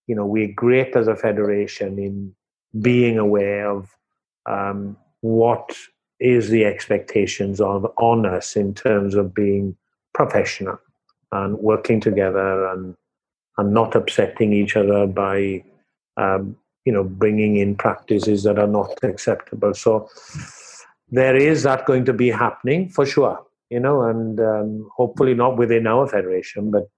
you 0.06 0.14
know 0.14 0.26
we're 0.26 0.52
great 0.52 0.96
as 0.96 1.08
a 1.08 1.16
federation 1.16 1.98
in 1.98 2.34
being 2.80 3.18
aware 3.18 3.70
of 3.70 3.96
um, 4.46 4.96
what 5.20 5.76
is 6.18 6.50
the 6.50 6.64
expectations 6.64 7.60
of 7.60 7.86
on 7.96 8.26
us 8.26 8.56
in 8.56 8.74
terms 8.74 9.14
of 9.14 9.34
being 9.34 9.76
professional 10.14 10.78
and 11.32 11.58
working 11.58 12.00
together 12.00 12.66
and 12.68 12.96
and 13.58 13.74
not 13.74 13.94
upsetting 13.94 14.52
each 14.52 14.76
other 14.76 15.06
by 15.06 15.62
um, 16.16 16.56
you 16.84 16.92
know 16.92 17.04
bringing 17.04 17.56
in 17.56 17.74
practices 17.74 18.42
that 18.42 18.58
are 18.58 18.66
not 18.66 18.98
acceptable. 19.02 19.74
So 19.74 20.08
there 21.10 21.36
is 21.36 21.62
that 21.62 21.86
going 21.86 22.04
to 22.04 22.12
be 22.12 22.30
happening 22.30 22.88
for 22.88 23.04
sure 23.04 23.38
you 23.68 23.80
know 23.80 24.02
and 24.02 24.40
um, 24.40 24.88
hopefully 24.96 25.34
not 25.34 25.56
within 25.56 25.86
our 25.86 26.06
federation 26.06 26.70
but 26.70 26.88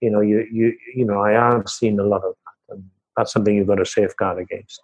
you 0.00 0.10
know 0.10 0.20
you 0.20 0.46
you 0.52 0.74
you 0.94 1.04
know 1.04 1.22
i 1.22 1.30
have 1.30 1.68
seen 1.68 1.98
a 1.98 2.04
lot 2.04 2.22
of 2.24 2.34
that. 2.44 2.74
Um 2.74 2.90
that's 3.16 3.32
something 3.32 3.54
you've 3.54 3.66
got 3.66 3.76
to 3.76 3.86
safeguard 3.86 4.38
against. 4.38 4.80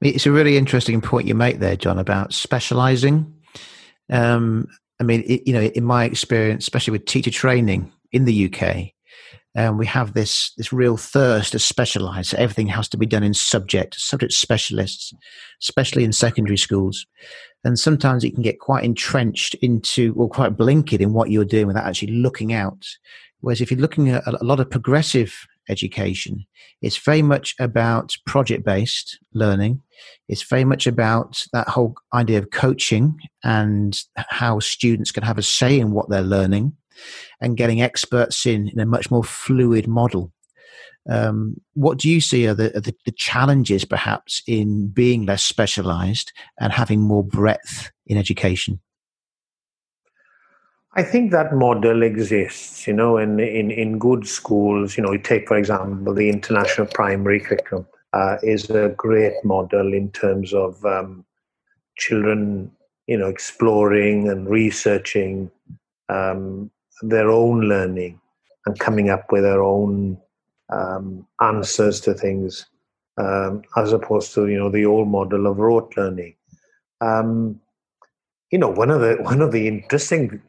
It's 0.00 0.26
a 0.26 0.32
really 0.32 0.56
interesting 0.56 1.00
point 1.00 1.26
you 1.26 1.34
make 1.34 1.58
there, 1.58 1.76
John, 1.76 1.98
about 1.98 2.32
specializing. 2.32 3.34
Um, 4.10 4.68
I 5.00 5.04
mean, 5.04 5.22
it, 5.26 5.46
you 5.46 5.52
know, 5.52 5.62
in 5.62 5.84
my 5.84 6.04
experience, 6.04 6.64
especially 6.64 6.92
with 6.92 7.06
teacher 7.06 7.30
training 7.30 7.92
in 8.12 8.24
the 8.24 8.46
UK, 8.46 8.92
um, 9.56 9.78
we 9.78 9.86
have 9.86 10.14
this 10.14 10.52
this 10.56 10.72
real 10.72 10.96
thirst 10.96 11.52
to 11.52 11.58
specialize. 11.58 12.34
Everything 12.34 12.66
has 12.68 12.88
to 12.90 12.96
be 12.96 13.06
done 13.06 13.22
in 13.22 13.34
subject, 13.34 13.94
subject 13.98 14.32
specialists, 14.32 15.12
especially 15.62 16.04
in 16.04 16.12
secondary 16.12 16.58
schools. 16.58 17.06
And 17.64 17.78
sometimes 17.78 18.22
it 18.22 18.32
can 18.34 18.42
get 18.42 18.60
quite 18.60 18.84
entrenched 18.84 19.54
into, 19.56 20.14
or 20.16 20.28
quite 20.28 20.56
blinkered 20.56 21.00
in 21.00 21.12
what 21.12 21.30
you're 21.30 21.44
doing 21.44 21.66
without 21.66 21.86
actually 21.86 22.12
looking 22.12 22.52
out. 22.52 22.86
Whereas 23.40 23.60
if 23.60 23.70
you're 23.70 23.80
looking 23.80 24.10
at 24.10 24.26
a 24.26 24.44
lot 24.44 24.60
of 24.60 24.70
progressive 24.70 25.46
education. 25.68 26.46
It's 26.82 26.96
very 26.96 27.22
much 27.22 27.54
about 27.58 28.14
project 28.26 28.64
based 28.64 29.18
learning. 29.32 29.82
It's 30.28 30.42
very 30.42 30.64
much 30.64 30.86
about 30.86 31.42
that 31.52 31.68
whole 31.68 31.94
idea 32.14 32.38
of 32.38 32.50
coaching 32.50 33.18
and 33.42 33.98
how 34.16 34.60
students 34.60 35.10
can 35.10 35.22
have 35.22 35.38
a 35.38 35.42
say 35.42 35.78
in 35.78 35.92
what 35.92 36.08
they're 36.08 36.22
learning. 36.22 36.76
And 37.40 37.56
getting 37.56 37.82
experts 37.82 38.46
in 38.46 38.68
in 38.68 38.78
a 38.80 38.86
much 38.86 39.10
more 39.10 39.24
fluid 39.24 39.86
model. 39.86 40.32
Um, 41.08 41.60
what 41.74 41.98
do 41.98 42.10
you 42.10 42.20
see 42.20 42.46
are 42.48 42.54
the, 42.54 42.76
are 42.76 42.80
the, 42.80 42.94
the 43.04 43.12
challenges, 43.12 43.84
perhaps, 43.84 44.42
in 44.46 44.88
being 44.88 45.24
less 45.24 45.42
specialized 45.42 46.32
and 46.60 46.72
having 46.72 47.00
more 47.00 47.22
breadth 47.22 47.92
in 48.06 48.18
education? 48.18 48.80
I 50.94 51.02
think 51.02 51.30
that 51.30 51.54
model 51.54 52.02
exists, 52.02 52.86
you 52.86 52.94
know, 52.94 53.18
in, 53.18 53.38
in, 53.38 53.70
in 53.70 53.98
good 53.98 54.26
schools. 54.26 54.96
You 54.96 55.04
know, 55.04 55.12
you 55.12 55.18
take, 55.18 55.46
for 55.46 55.58
example, 55.58 56.14
the 56.14 56.30
international 56.30 56.86
primary 56.86 57.38
curriculum 57.38 57.86
uh, 58.14 58.38
is 58.42 58.70
a 58.70 58.94
great 58.96 59.34
model 59.44 59.92
in 59.92 60.10
terms 60.12 60.54
of 60.54 60.82
um, 60.86 61.24
children, 61.98 62.72
you 63.06 63.18
know, 63.18 63.28
exploring 63.28 64.28
and 64.30 64.48
researching 64.48 65.50
um, 66.08 66.70
their 67.02 67.30
own 67.30 67.60
learning 67.60 68.20
and 68.66 68.78
coming 68.78 69.10
up 69.10 69.30
with 69.30 69.42
their 69.42 69.62
own 69.62 70.18
um, 70.70 71.26
answers 71.40 72.00
to 72.00 72.14
things, 72.14 72.66
um, 73.18 73.62
as 73.76 73.92
opposed 73.92 74.34
to 74.34 74.48
you 74.48 74.58
know 74.58 74.70
the 74.70 74.84
old 74.84 75.08
model 75.08 75.46
of 75.46 75.58
rote 75.58 75.92
learning. 75.96 76.34
Um, 77.00 77.60
you 78.50 78.58
know, 78.58 78.68
one 78.68 78.90
of 78.90 79.00
the 79.00 79.16
one 79.20 79.40
of 79.40 79.52
the 79.52 79.68
interesting 79.68 80.42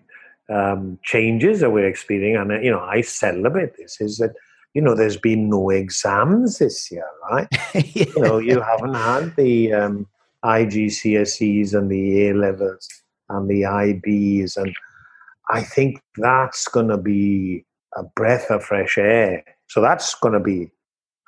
um, 0.50 1.00
changes 1.04 1.60
that 1.60 1.72
we're 1.72 1.88
experiencing, 1.88 2.38
and 2.38 2.64
you 2.64 2.72
know, 2.72 2.82
I 2.82 3.02
celebrate 3.02 3.78
this, 3.78 4.00
is 4.02 4.18
that 4.18 4.34
you 4.74 4.82
know 4.82 4.96
there's 4.96 5.18
been 5.18 5.50
no 5.50 5.70
exams 5.70 6.60
this 6.60 6.92
year, 6.92 7.08
right? 7.30 7.48
yeah. 7.74 8.06
You 8.16 8.22
know, 8.22 8.38
you 8.40 8.62
haven't 8.62 8.96
had 8.96 9.36
the 9.36 9.74
um, 9.74 10.08
IGCSEs 10.44 11.74
and 11.74 11.90
the 11.92 12.30
A 12.30 12.34
levels 12.34 12.88
and 13.30 13.50
the 13.50 13.64
IBs, 13.64 14.58
and 14.58 14.76
I 15.50 15.62
think 15.62 16.02
that's 16.18 16.68
going 16.68 16.90
to 16.90 16.98
be 16.98 17.66
a 17.96 18.04
breath 18.04 18.52
of 18.52 18.64
fresh 18.64 18.98
air 18.98 19.44
so 19.68 19.82
that's 19.82 20.16
going 20.16 20.34
to 20.34 20.40
be 20.40 20.72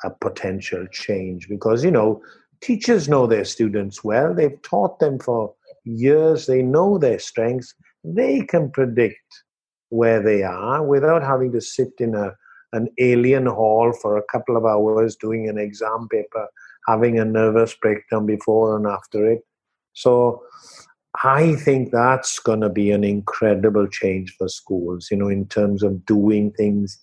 a 0.04 0.10
potential 0.10 0.88
change 0.92 1.48
because, 1.50 1.84
you 1.84 1.92
know, 1.92 2.22
teachers 2.62 3.10
know 3.10 3.28
their 3.28 3.46
students 3.46 4.04
well. 4.04 4.34
They've 4.34 4.62
taught 4.62 5.00
them 5.00 5.20
for 5.20 5.54
years. 5.84 6.46
They 6.46 6.62
know 6.62 6.98
their 6.98 7.20
strengths. 7.20 7.74
They 8.04 8.42
can 8.42 8.72
predict 8.72 9.44
where 9.90 10.22
they 10.22 10.44
are 10.44 10.84
without 10.84 11.22
having 11.22 11.52
to 11.52 11.62
sit 11.62 11.92
in 12.00 12.16
a 12.16 12.36
an 12.72 12.88
alien 13.00 13.48
hall 13.48 13.92
for 14.00 14.16
a 14.16 14.24
couple 14.32 14.56
of 14.56 14.64
hours 14.64 15.16
doing 15.16 15.50
an 15.50 15.58
exam 15.58 16.08
paper, 16.12 16.46
having 16.88 17.20
a 17.20 17.26
nervous 17.26 17.74
breakdown 17.74 18.28
before 18.28 18.78
and 18.78 18.86
after 18.86 19.28
it. 19.28 19.40
So 19.94 20.44
I 21.24 21.56
think 21.56 21.92
that's 21.92 22.40
going 22.40 22.62
to 22.62 22.70
be 22.70 22.92
an 22.92 23.04
incredible 23.04 23.88
change 23.88 24.36
for 24.38 24.48
schools, 24.48 25.10
you 25.12 25.18
know, 25.18 25.28
in 25.28 25.48
terms 25.48 25.84
of 25.84 26.06
doing 26.06 26.52
things 26.52 26.98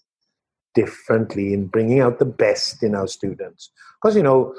differently 0.75 1.53
and 1.53 1.71
bringing 1.71 2.01
out 2.01 2.19
the 2.19 2.25
best 2.25 2.83
in 2.83 2.95
our 2.95 3.09
students. 3.09 3.71
Because, 4.01 4.17
you 4.17 4.23
know, 4.23 4.55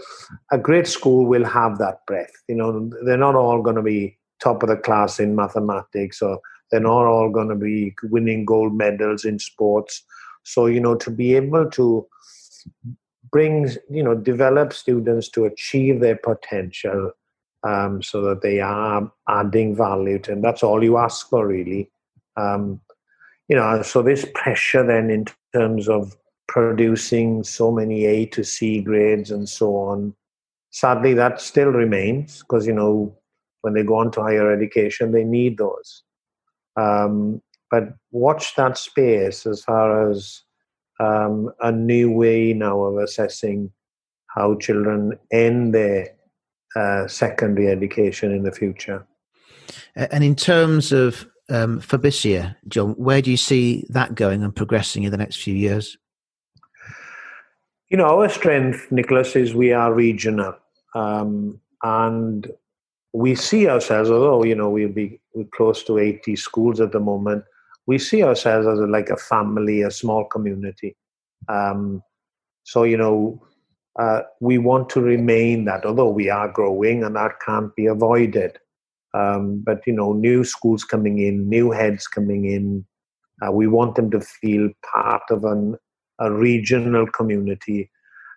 a 0.51 0.57
great 0.57 0.87
school 0.87 1.25
will 1.25 1.45
have 1.45 1.77
that 1.79 2.05
breadth. 2.05 2.33
You 2.47 2.55
know, 2.55 2.91
they're 3.05 3.17
not 3.17 3.35
all 3.35 3.61
going 3.61 3.75
to 3.75 3.81
be 3.81 4.17
top 4.41 4.61
of 4.61 4.69
the 4.69 4.77
class 4.77 5.19
in 5.19 5.35
mathematics 5.35 6.21
or 6.21 6.39
they're 6.69 6.79
not 6.79 7.05
all 7.05 7.29
going 7.29 7.49
to 7.49 7.55
be 7.55 7.95
winning 8.03 8.45
gold 8.45 8.75
medals 8.75 9.25
in 9.25 9.39
sports. 9.39 10.03
So, 10.43 10.67
you 10.67 10.79
know, 10.79 10.95
to 10.95 11.09
be 11.09 11.35
able 11.35 11.69
to 11.71 12.07
bring, 13.31 13.69
you 13.89 14.03
know, 14.03 14.15
develop 14.15 14.73
students 14.73 15.29
to 15.29 15.45
achieve 15.45 15.99
their 15.99 16.15
potential 16.15 17.11
um, 17.67 18.01
so 18.01 18.21
that 18.21 18.41
they 18.41 18.60
are 18.60 19.12
adding 19.27 19.75
value 19.75 20.19
to, 20.19 20.32
and 20.32 20.43
that's 20.43 20.63
all 20.63 20.84
you 20.84 20.97
ask 20.97 21.30
for, 21.30 21.45
really. 21.45 21.89
Um, 22.38 22.80
you 23.49 23.56
know, 23.56 23.82
so 23.82 24.01
this 24.01 24.25
pressure 24.34 24.86
then 24.86 25.10
in 25.10 25.25
terms 25.53 25.89
of 25.89 26.15
producing 26.47 27.43
so 27.43 27.71
many 27.71 28.06
A 28.06 28.25
to 28.27 28.43
C 28.43 28.82
grades 28.82 29.32
and 29.32 29.49
so 29.49 29.75
on. 29.75 30.13
Sadly, 30.71 31.13
that 31.15 31.41
still 31.41 31.69
remains 31.69 32.39
because, 32.39 32.65
you 32.65 32.73
know, 32.73 33.17
when 33.62 33.73
they 33.73 33.84
go 33.84 33.95
on 33.95 34.12
to 34.12 34.21
higher 34.21 34.51
education, 34.51 35.12
they 35.12 35.23
need 35.23 35.58
those. 35.58 36.03
Um, 36.77 37.41
but 37.69 37.95
watch 38.12 38.56
that 38.56 38.77
space 38.77 39.45
as 39.45 39.63
far 39.63 40.10
as 40.10 40.41
um, 40.99 41.51
a 41.60 41.71
new 41.71 42.12
way 42.12 42.53
now 42.53 42.82
of 42.84 42.97
assessing 42.97 43.71
how 44.27 44.56
children 44.56 45.17
end 45.32 45.73
their 45.73 46.16
uh, 46.75 47.08
secondary 47.08 47.67
education 47.67 48.32
in 48.32 48.43
the 48.43 48.51
future. 48.51 49.06
And 49.95 50.23
in 50.23 50.36
terms 50.36 50.91
of 50.91 51.27
um, 51.49 51.82
John, 52.67 52.91
where 52.91 53.21
do 53.21 53.32
you 53.32 53.38
see 53.38 53.86
that 53.89 54.15
going 54.15 54.43
and 54.43 54.56
progressing 54.56 55.03
in 55.03 55.12
the 55.12 55.17
next 55.17 55.38
few 55.38 55.56
years? 55.56 55.97
You 57.89 57.97
know, 57.97 58.06
our 58.06 58.30
strength, 58.30 58.91
Nicholas, 58.91 59.36
is 59.36 59.56
we 59.56 59.71
are 59.71 59.93
regional. 59.93 60.56
Um, 60.93 61.62
and 61.84 62.51
we 63.13 63.36
see 63.36 63.67
ourselves, 63.69 64.10
although, 64.10 64.43
you 64.43 64.56
know, 64.56 64.69
we'll 64.69 64.89
be 64.89 65.19
we're 65.34 65.45
close 65.45 65.84
to 65.84 65.97
80 65.97 66.36
schools 66.36 66.82
at 66.82 66.91
the 66.91 66.99
moment, 66.99 67.45
we 67.86 67.97
see 67.97 68.23
ourselves 68.23 68.67
as 68.67 68.80
a, 68.80 68.86
like 68.86 69.10
a 69.10 69.15
family, 69.15 69.84
a 69.84 69.91
small 69.91 70.25
community. 70.25 70.97
Um, 71.47 72.03
so, 72.63 72.84
you 72.84 72.97
know, 72.97 73.41
uh, 73.97 74.21
we 74.39 74.57
want 74.57 74.89
to 74.89 75.01
remain 75.01 75.65
that, 75.65 75.86
although 75.86 76.10
we 76.10 76.29
are 76.29 76.47
growing 76.47 77.03
and 77.03 77.15
that 77.15 77.39
can't 77.43 77.75
be 77.75 77.88
avoided. 77.88 78.57
Um, 79.13 79.63
but 79.65 79.81
you 79.88 79.93
know, 79.93 80.13
new 80.13 80.43
schools 80.43 80.83
coming 80.83 81.19
in, 81.19 81.49
new 81.49 81.71
heads 81.71 82.07
coming 82.07 82.45
in. 82.45 82.86
Uh, 83.45 83.51
we 83.51 83.67
want 83.67 83.95
them 83.95 84.12
to 84.12 84.19
feel 84.19 84.69
part 84.91 85.21
of 85.29 85.43
an, 85.43 85.75
a 86.19 86.31
regional 86.31 87.07
community, 87.07 87.89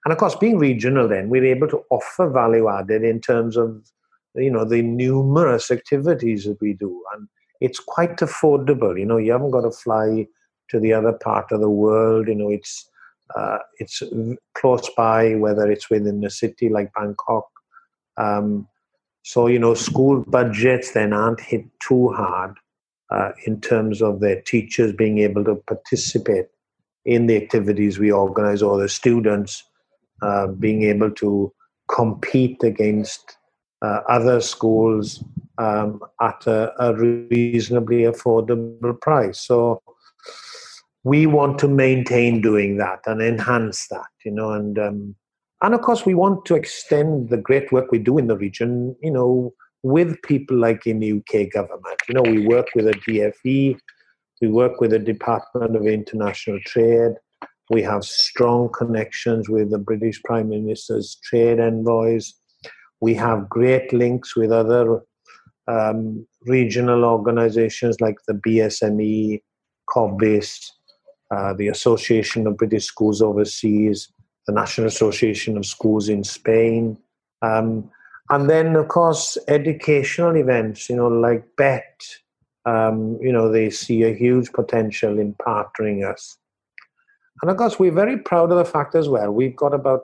and 0.05 0.12
of 0.12 0.18
course, 0.18 0.35
being 0.35 0.59
regional, 0.59 1.09
then 1.09 1.29
we're 1.29 1.44
able 1.44 1.68
to 1.68 1.83
offer 1.90 2.29
value 2.31 2.68
added 2.68 3.03
in 3.03 3.20
terms 3.20 3.57
of 3.57 3.90
you 4.35 4.51
know 4.51 4.64
the 4.64 4.83
numerous 4.83 5.70
activities 5.70 6.44
that 6.44 6.61
we 6.61 6.75
do, 6.75 7.03
and 7.14 7.29
it's 7.61 7.81
quite 7.81 8.16
affordable. 8.18 8.99
You 8.99 9.07
know, 9.07 9.18
you 9.18 9.33
haven't 9.33 9.51
got 9.51 9.62
to 9.62 9.70
fly 9.70 10.27
to 10.68 10.81
the 10.81 10.92
other 10.92 11.12
part 11.12 11.51
of 11.51 11.61
the 11.61 11.70
world. 11.70 12.29
You 12.29 12.37
know, 12.37 12.51
it's 12.51 12.88
uh, 13.37 13.59
it's 13.79 14.03
close 14.55 14.88
by, 14.97 15.35
whether 15.35 15.71
it's 15.71 15.90
within 15.90 16.25
a 16.25 16.31
city 16.31 16.69
like 16.69 16.93
Bangkok. 16.95 17.47
Um, 18.16 18.69
so, 19.23 19.47
you 19.47 19.59
know, 19.59 19.75
school 19.75 20.25
budgets 20.27 20.93
then 20.93 21.12
aren't 21.12 21.40
hit 21.40 21.64
too 21.81 22.09
hard 22.09 22.57
uh, 23.11 23.33
in 23.47 23.61
terms 23.61 24.03
of 24.03 24.21
their 24.21 24.40
teachers 24.40 24.93
being 24.93 25.19
able 25.19 25.45
to 25.45 25.57
participate 25.66 26.47
in 27.05 27.27
the 27.27 27.37
activities 27.37 27.99
we 27.99 28.11
organize 28.11 28.62
or 28.62 28.79
the 28.79 28.88
students 28.88 29.64
uh, 30.23 30.47
being 30.47 30.83
able 30.83 31.11
to 31.11 31.53
compete 31.88 32.62
against 32.62 33.37
uh, 33.83 34.01
other 34.09 34.40
schools 34.40 35.25
um, 35.59 36.01
at 36.21 36.47
a, 36.47 36.73
a, 36.79 36.95
reasonably 36.95 38.03
affordable 38.03 38.99
price. 39.01 39.40
So 39.40 39.83
we 41.05 41.27
want 41.27 41.59
to 41.61 41.69
maintain 41.69 42.41
doing 42.41 42.77
that 42.79 43.01
and 43.07 43.23
enhance 43.23 43.89
that, 43.89 44.07
you 44.25 44.31
know, 44.31 44.53
and 44.53 44.79
um, 44.79 45.15
and 45.63 45.75
of 45.75 45.83
course, 45.83 46.07
we 46.07 46.15
want 46.15 46.45
to 46.47 46.55
extend 46.55 47.29
the 47.29 47.37
great 47.37 47.71
work 47.71 47.91
we 47.93 47.99
do 47.99 48.19
in 48.19 48.27
the 48.27 48.37
region, 48.37 48.97
you 49.03 49.11
know, 49.11 49.53
with 49.83 50.21
people 50.23 50.57
like 50.57 50.87
in 50.87 51.01
the 51.01 51.13
UK 51.13 51.53
government. 51.53 52.01
You 52.09 52.15
know, 52.15 52.23
we 52.23 52.47
work 52.47 52.69
with 52.75 52.87
the 52.87 52.95
DFE, 52.95 53.79
we 54.41 54.49
work 54.49 54.81
with 54.81 54.91
the 54.93 54.99
Department 54.99 55.77
of 55.77 55.87
International 55.87 56.59
Trade, 56.65 57.13
we 57.71 57.83
have 57.83 58.05
strong 58.05 58.69
connections 58.77 59.49
with 59.49 59.71
the 59.71 59.79
British 59.79 60.21
Prime 60.25 60.49
Minister's 60.49 61.17
trade 61.23 61.61
envoys. 61.61 62.35
We 63.01 63.15
have 63.15 63.49
great 63.49 63.93
links 63.93 64.37
with 64.37 64.51
other 64.51 65.01
um, 65.69 66.27
regional 66.47 67.05
organizations 67.05 68.01
like 68.01 68.17
the 68.27 68.35
BSME, 68.35 69.43
COBIS, 69.89 70.73
uh, 71.31 71.53
the 71.55 71.69
Association 71.69 72.47
of 72.47 72.57
British 72.57 72.87
Schools 72.87 73.23
Overseas, 73.23 74.12
the 74.47 74.53
National 74.53 74.87
Association 74.87 75.57
of 75.57 75.64
Schools 75.66 76.09
in 76.09 76.25
Spain. 76.25 76.99
Um, 77.43 77.90
and 78.31 78.49
then, 78.49 78.77
of 78.77 78.88
course, 78.88 79.38
educational 79.49 80.37
events, 80.37 80.88
you 80.88 80.97
know, 80.97 81.09
like 81.09 81.45
BETT, 81.57 82.21
um, 82.64 83.19
you 83.21 83.33
know, 83.33 83.51
they 83.51 83.71
see 83.71 84.03
a 84.03 84.14
huge 84.14 84.53
potential 84.53 85.19
in 85.19 85.35
partnering 85.35 86.09
us. 86.09 86.37
And 87.43 87.51
of 87.51 87.57
course, 87.57 87.79
we're 87.79 87.93
very 87.93 88.19
proud 88.19 88.51
of 88.53 88.59
the 88.59 88.64
fact 88.64 88.95
as 88.95 89.09
well, 89.09 89.31
we've 89.33 89.57
got 89.57 89.73
about 89.73 90.03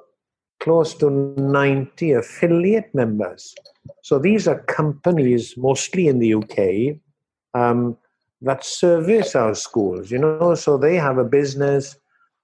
close 0.60 0.94
to 0.94 1.10
90 1.10 2.12
affiliate 2.12 2.94
members. 2.94 3.54
So 4.02 4.18
these 4.18 4.48
are 4.48 4.60
companies, 4.60 5.54
mostly 5.56 6.08
in 6.08 6.18
the 6.18 6.34
UK, 6.34 6.96
um, 7.54 7.96
that 8.42 8.64
service 8.64 9.34
our 9.34 9.54
schools, 9.54 10.10
you 10.10 10.18
know, 10.18 10.54
so 10.54 10.76
they 10.76 10.96
have 10.96 11.18
a 11.18 11.24
business, 11.24 11.96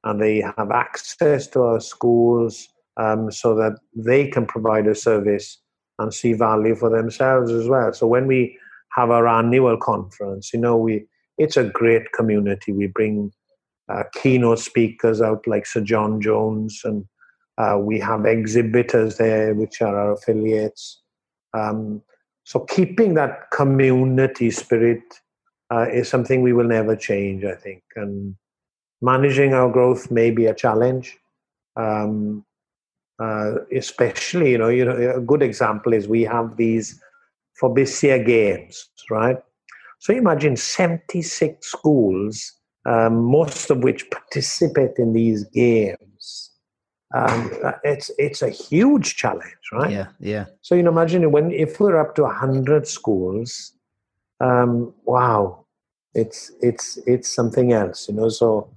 and 0.05 0.21
they 0.21 0.41
have 0.57 0.71
access 0.71 1.47
to 1.49 1.63
our 1.63 1.81
schools 1.81 2.69
um, 2.97 3.31
so 3.31 3.55
that 3.55 3.79
they 3.95 4.27
can 4.29 4.47
provide 4.47 4.87
a 4.87 4.95
service 4.95 5.59
and 5.99 6.13
see 6.13 6.33
value 6.33 6.75
for 6.75 6.91
themselves 6.91 7.53
as 7.53 7.69
well. 7.69 7.93
So 7.93 8.07
when 8.07 8.27
we 8.27 8.59
have 8.97 9.11
our 9.11 9.29
annual 9.29 9.77
conference, 9.77 10.53
you 10.53 10.61
know, 10.61 10.77
we 10.77 11.07
it's 11.39 11.57
a 11.57 11.65
great 11.65 12.13
community. 12.13 12.73
We 12.73 12.89
bring 12.89 13.33
uh, 13.89 14.05
keynote 14.15 14.59
speakers 14.59 15.21
out 15.21 15.47
like 15.47 15.67
Sir 15.67 15.81
John 15.81 16.21
Jones, 16.21 16.81
and 16.85 17.05
uh, 17.59 17.79
we 17.79 17.99
have 18.01 18.27
exhibitors 18.27 19.17
there, 19.17 19.55
which 19.55 19.81
are 19.81 19.99
our 19.99 20.13
affiliates. 20.13 21.01
Um, 21.55 22.03
so 22.45 22.61
keeping 22.61 23.15
that 23.15 23.51
community 23.53 24.51
spirit 24.51 25.03
uh, 25.73 25.87
is 25.91 26.09
something 26.09 26.43
we 26.43 26.53
will 26.53 26.69
never 26.69 26.95
change, 26.95 27.45
I 27.45 27.55
think. 27.55 27.83
And 27.97 28.37
managing 29.01 29.55
our 29.55 29.71
growth 29.71 30.11
may 30.11 30.31
be 30.31 30.47
a 30.47 30.55
challenge. 30.55 31.17
Um, 31.77 32.45
uh, 33.19 33.55
especially, 33.75 34.51
you 34.51 34.59
know, 34.59 34.69
you 34.69 34.85
know, 34.85 35.17
a 35.17 35.21
good 35.21 35.43
example 35.43 35.93
is 35.93 36.09
we 36.09 36.23
have 36.23 36.57
these 36.57 37.01
FOBISIA 37.61 38.25
games, 38.27 38.89
right? 39.11 39.37
So 40.01 40.13
imagine 40.13 40.57
76 40.57 41.65
schools, 41.67 42.53
um, 42.85 43.23
most 43.23 43.71
of 43.71 43.85
which 43.85 44.11
participate 44.11 44.99
in 44.99 45.13
these 45.13 45.45
games. 45.45 46.51
Um, 47.15 47.51
it's 47.85 48.11
it's 48.17 48.41
a 48.41 48.49
huge 48.49 49.17
challenge, 49.17 49.65
right? 49.71 49.91
Yeah, 49.91 50.07
yeah. 50.19 50.47
So 50.63 50.75
you 50.75 50.83
know, 50.83 50.91
imagine 50.91 51.31
when 51.31 51.53
if 51.53 51.79
we're 51.79 52.01
up 52.01 52.15
to 52.15 52.27
hundred 52.27 52.89
schools, 52.89 53.75
um, 54.41 54.95
wow, 55.05 55.62
it's 56.15 56.53
it's 56.61 56.99
it's 57.07 57.35
something 57.35 57.73
else, 57.73 58.09
you 58.09 58.15
know. 58.15 58.29
So 58.29 58.71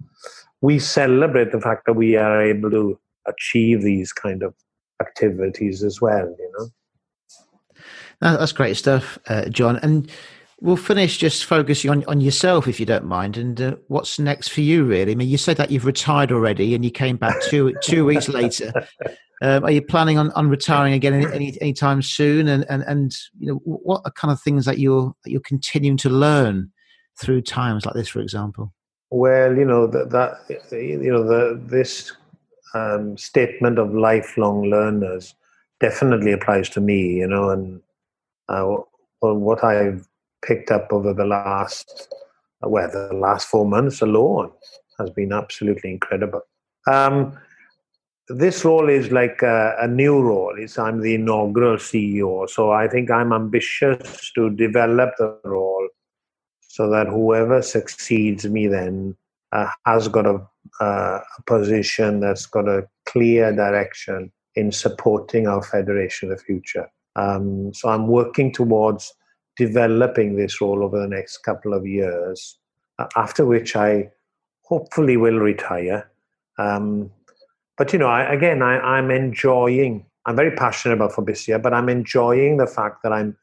we 0.62 0.80
celebrate 0.80 1.52
the 1.52 1.62
fact 1.62 1.86
that 1.86 1.93
we 1.93 2.15
are 2.15 2.41
able 2.41 2.71
to 2.71 3.00
achieve 3.28 3.82
these 3.82 4.13
kind 4.13 4.43
of 4.43 4.54
activities 5.02 5.84
as 5.84 6.02
well, 6.02 6.36
you 6.39 6.52
know. 6.58 6.67
That's 8.21 8.54
great 8.54 8.78
stuff, 8.78 9.19
uh, 9.28 9.50
John. 9.50 9.78
And 9.78 10.10
we'll 10.62 10.78
finish 10.78 11.17
just 11.17 11.45
focusing 11.45 11.91
on, 11.91 12.06
on 12.06 12.21
yourself, 12.21 12.67
if 12.67 12.80
you 12.80 12.86
don't 12.86 13.06
mind, 13.06 13.38
and 13.38 13.62
uh, 13.62 13.76
what's 13.88 14.17
next 14.17 14.50
for 14.50 14.62
you, 14.62 14.86
really. 14.86 15.12
I 15.12 15.15
mean, 15.15 15.28
you 15.28 15.38
said 15.38 15.58
that 15.58 15.69
you've 15.69 15.86
retired 15.86 16.32
already, 16.32 16.74
and 16.74 16.84
you 16.84 16.91
came 16.91 17.17
back 17.17 17.41
two 17.43 17.74
two 17.82 18.06
weeks 18.06 18.30
later. 18.30 18.71
Um, 19.41 19.65
are 19.65 19.71
you 19.71 19.82
planning 19.82 20.17
on, 20.17 20.32
on 20.32 20.48
retiring 20.48 20.93
again 20.93 21.13
any, 21.13 21.26
any 21.26 21.62
anytime 21.62 22.02
soon? 22.02 22.48
And, 22.48 22.65
and 22.69 22.84
and 22.84 23.13
you 23.38 23.48
know, 23.48 23.56
what 23.65 24.02
are 24.06 24.12
kind 24.12 24.32
of 24.32 24.41
things 24.41 24.63
that 24.63 24.80
you're 24.80 25.13
that 25.24 25.30
you're 25.30 25.41
continuing 25.41 25.98
to 25.98 26.10
learn 26.10 26.71
through 27.17 27.41
times 27.41 27.86
like 27.86 27.95
this, 27.95 28.08
for 28.08 28.19
example? 28.19 28.73
Well, 29.12 29.56
you 29.56 29.65
know 29.65 29.88
that, 29.88 30.10
that 30.10 30.71
you 30.71 31.12
know 31.12 31.23
the 31.23 31.62
this 31.63 32.12
um, 32.73 33.17
statement 33.17 33.80
of 33.80 33.93
lifelong 33.93 34.63
learners 34.63 35.36
definitely 35.80 36.32
applies 36.32 36.69
to 36.71 36.82
me. 36.82 37.15
You 37.15 37.28
know, 37.28 37.49
and 37.49 37.82
uh, 38.49 38.75
what 39.21 39.63
I've 39.63 40.08
picked 40.43 40.71
up 40.71 40.91
over 40.91 41.13
the 41.13 41.25
last, 41.25 42.13
well, 42.62 42.89
the 42.91 43.15
last 43.15 43.47
four 43.47 43.65
months 43.65 44.01
alone 44.01 44.51
has 44.99 45.10
been 45.10 45.34
absolutely 45.34 45.91
incredible. 45.91 46.41
Um, 46.88 47.38
this 48.28 48.65
role 48.65 48.89
is 48.89 49.12
like 49.12 49.41
a, 49.43 49.75
a, 49.80 49.88
new 49.88 50.19
role. 50.21 50.56
It's 50.58 50.80
I'm 50.80 51.01
the 51.01 51.15
inaugural 51.15 51.78
CEO, 51.78 52.49
so 52.49 52.71
I 52.71 52.88
think 52.88 53.12
I'm 53.12 53.32
ambitious 53.32 54.32
to 54.34 54.49
develop 54.49 55.13
the 55.17 55.39
role 55.43 55.88
so 56.76 56.90
that 56.90 57.08
whoever 57.08 57.62
succeeds 57.62 58.46
me 58.46 58.68
then 58.68 59.16
uh, 59.54 59.70
has 59.86 60.10
got 60.10 60.26
a, 60.26 60.46
uh, 60.82 61.22
a 61.38 61.42
position 61.48 62.20
that's 62.20 62.46
got 62.46 62.68
a 62.68 62.86
clear 63.06 63.56
direction 63.56 64.30
in 64.56 64.74
supporting 64.74 65.48
our 65.48 65.64
federation 65.64 66.30
of 66.30 66.38
the 66.38 66.44
future. 66.44 66.86
Um, 67.16 67.74
so 67.74 67.88
I'm 67.88 68.08
working 68.08 68.52
towards 68.52 69.14
developing 69.56 70.36
this 70.36 70.60
role 70.60 70.84
over 70.84 71.00
the 71.00 71.08
next 71.08 71.38
couple 71.44 71.74
of 71.74 71.88
years, 71.88 72.58
uh, 73.00 73.08
after 73.16 73.46
which 73.46 73.78
I 73.78 74.12
hopefully 74.64 75.16
will 75.16 75.40
retire. 75.40 76.12
Um, 76.58 77.10
but 77.78 77.94
you 77.94 78.00
know, 78.00 78.10
I, 78.10 78.34
again, 78.34 78.62
I, 78.62 79.00
am 79.00 79.12
enjoying. 79.12 80.06
I'm 80.26 80.36
very 80.36 80.52
passionate 80.52 80.96
about 80.96 81.14
FOBISIA, 81.14 81.62
but 81.62 81.74
I'm 81.74 81.88
enjoying 81.88 82.58
the 82.58 82.68
fact 82.68 83.02
that 83.04 83.14
I'm 83.14 83.38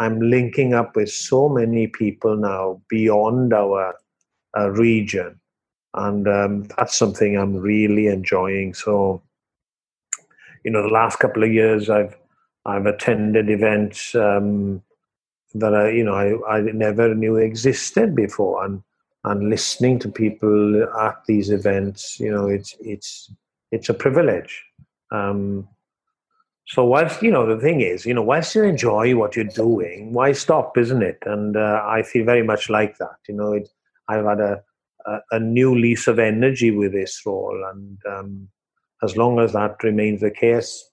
I'm 0.00 0.18
linking 0.18 0.72
up 0.72 0.96
with 0.96 1.10
so 1.10 1.48
many 1.48 1.86
people 1.86 2.34
now 2.36 2.80
beyond 2.88 3.52
our 3.52 3.94
uh, 4.56 4.70
region, 4.70 5.38
and 5.94 6.26
um, 6.26 6.68
that's 6.76 6.96
something 6.96 7.36
I'm 7.36 7.56
really 7.56 8.06
enjoying. 8.06 8.72
So, 8.72 9.22
you 10.64 10.70
know, 10.70 10.82
the 10.82 10.88
last 10.88 11.18
couple 11.18 11.44
of 11.44 11.52
years, 11.52 11.90
I've 11.90 12.16
I've 12.64 12.86
attended 12.86 13.50
events 13.50 14.14
um, 14.14 14.82
that 15.52 15.74
I, 15.74 15.90
you 15.90 16.04
know, 16.04 16.14
I, 16.14 16.56
I 16.56 16.60
never 16.62 17.14
knew 17.14 17.36
existed 17.36 18.14
before, 18.14 18.64
and 18.64 18.82
and 19.24 19.50
listening 19.50 19.98
to 19.98 20.08
people 20.08 20.82
at 20.98 21.22
these 21.26 21.50
events, 21.50 22.18
you 22.18 22.32
know, 22.32 22.48
it's 22.48 22.74
it's 22.80 23.30
it's 23.70 23.90
a 23.90 23.94
privilege. 23.94 24.64
Um, 25.12 25.68
so 26.70 26.84
whilst 26.84 27.20
you 27.20 27.32
know 27.32 27.52
the 27.52 27.60
thing 27.60 27.80
is, 27.80 28.06
you 28.06 28.14
know, 28.14 28.22
whilst 28.22 28.54
you 28.54 28.62
enjoy 28.62 29.16
what 29.16 29.34
you're 29.34 29.44
doing, 29.44 30.12
why 30.12 30.30
stop, 30.30 30.78
isn't 30.78 31.02
it? 31.02 31.18
And 31.26 31.56
uh, 31.56 31.82
I 31.84 32.04
feel 32.04 32.24
very 32.24 32.44
much 32.44 32.70
like 32.70 32.96
that. 32.98 33.16
You 33.28 33.34
know, 33.34 33.54
it, 33.54 33.68
I've 34.06 34.24
had 34.24 34.38
a, 34.38 34.62
a, 35.04 35.18
a 35.32 35.40
new 35.40 35.76
lease 35.76 36.06
of 36.06 36.20
energy 36.20 36.70
with 36.70 36.92
this 36.92 37.20
role, 37.26 37.60
and 37.72 37.98
um, 38.08 38.48
as 39.02 39.16
long 39.16 39.40
as 39.40 39.52
that 39.52 39.82
remains 39.82 40.20
the 40.20 40.30
case, 40.30 40.88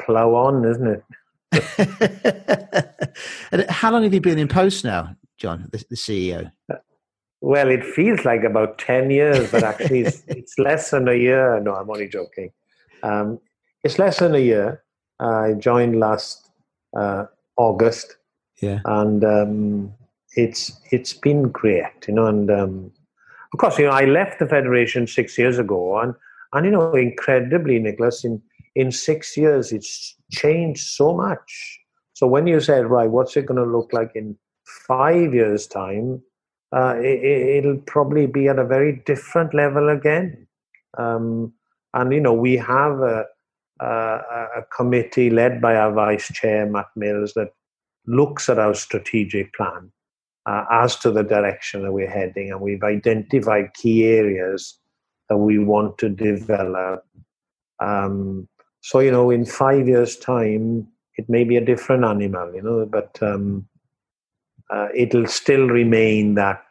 plow 0.00 0.34
on, 0.34 0.64
isn't 0.64 0.88
it? 0.88 1.04
and 3.52 3.70
how 3.70 3.92
long 3.92 4.02
have 4.02 4.12
you 4.12 4.20
been 4.20 4.40
in 4.40 4.48
post 4.48 4.84
now, 4.84 5.14
John, 5.38 5.68
the, 5.70 5.84
the 5.88 5.96
CEO? 5.96 6.50
Well, 7.40 7.68
it 7.70 7.84
feels 7.84 8.24
like 8.24 8.42
about 8.42 8.78
10 8.78 9.12
years, 9.12 9.52
but 9.52 9.62
actually 9.62 10.00
it's, 10.00 10.24
it's 10.26 10.58
less 10.58 10.90
than 10.90 11.06
a 11.06 11.14
year. 11.14 11.60
No, 11.60 11.76
I'm 11.76 11.88
only 11.88 12.08
joking. 12.08 12.50
Um, 13.04 13.38
it's 13.84 14.00
less 14.00 14.18
than 14.18 14.34
a 14.34 14.40
year. 14.40 14.82
I 15.22 15.54
joined 15.54 15.98
last 15.98 16.50
uh, 16.96 17.26
August. 17.56 18.16
Yeah. 18.60 18.80
And 18.84 19.24
um, 19.24 19.94
it's 20.36 20.72
it's 20.90 21.12
been 21.12 21.48
great, 21.48 22.06
you 22.06 22.14
know. 22.14 22.26
And 22.26 22.50
um, 22.50 22.92
of 23.52 23.58
course, 23.58 23.78
you 23.78 23.86
know, 23.86 23.92
I 23.92 24.04
left 24.04 24.38
the 24.38 24.46
federation 24.46 25.06
six 25.06 25.36
years 25.36 25.58
ago, 25.58 25.98
and 25.98 26.14
and 26.52 26.66
you 26.66 26.72
know, 26.72 26.94
incredibly, 26.94 27.78
Nicholas, 27.78 28.24
in 28.24 28.40
in 28.74 28.92
six 28.92 29.36
years, 29.36 29.72
it's 29.72 30.16
changed 30.30 30.86
so 30.86 31.14
much. 31.14 31.80
So 32.14 32.26
when 32.26 32.46
you 32.46 32.60
said, 32.60 32.86
right, 32.86 33.10
what's 33.10 33.36
it 33.36 33.46
going 33.46 33.62
to 33.62 33.70
look 33.70 33.92
like 33.92 34.12
in 34.14 34.36
five 34.86 35.34
years' 35.34 35.66
time? 35.66 36.22
Uh, 36.74 36.94
it, 36.98 37.66
will 37.66 37.76
probably 37.86 38.26
be 38.26 38.48
at 38.48 38.58
a 38.58 38.64
very 38.64 39.02
different 39.04 39.52
level 39.52 39.90
again. 39.90 40.46
Um, 40.96 41.52
and 41.92 42.12
you 42.12 42.20
know, 42.20 42.32
we 42.32 42.56
have 42.56 43.00
a, 43.00 43.26
a, 43.84 44.64
committee 44.74 45.30
led 45.30 45.60
by 45.60 45.76
our 45.76 45.92
vice 45.92 46.28
chair 46.28 46.66
Matt 46.66 46.88
Mills 46.96 47.34
that 47.34 47.52
looks 48.06 48.48
at 48.48 48.58
our 48.58 48.74
strategic 48.74 49.52
plan 49.54 49.90
uh, 50.46 50.64
as 50.70 50.96
to 50.96 51.10
the 51.10 51.22
direction 51.22 51.82
that 51.82 51.92
we're 51.92 52.10
heading, 52.10 52.50
and 52.50 52.60
we've 52.60 52.82
identified 52.82 53.74
key 53.74 54.04
areas 54.04 54.78
that 55.28 55.36
we 55.36 55.58
want 55.58 55.98
to 55.98 56.08
develop. 56.08 57.04
Um, 57.80 58.48
so, 58.80 58.98
you 58.98 59.10
know, 59.10 59.30
in 59.30 59.44
five 59.44 59.86
years' 59.86 60.16
time, 60.16 60.88
it 61.16 61.28
may 61.28 61.44
be 61.44 61.56
a 61.56 61.64
different 61.64 62.04
animal, 62.04 62.52
you 62.54 62.62
know, 62.62 62.86
but 62.86 63.16
um, 63.22 63.66
uh, 64.70 64.88
it'll 64.94 65.26
still 65.26 65.66
remain 65.66 66.34
that 66.34 66.64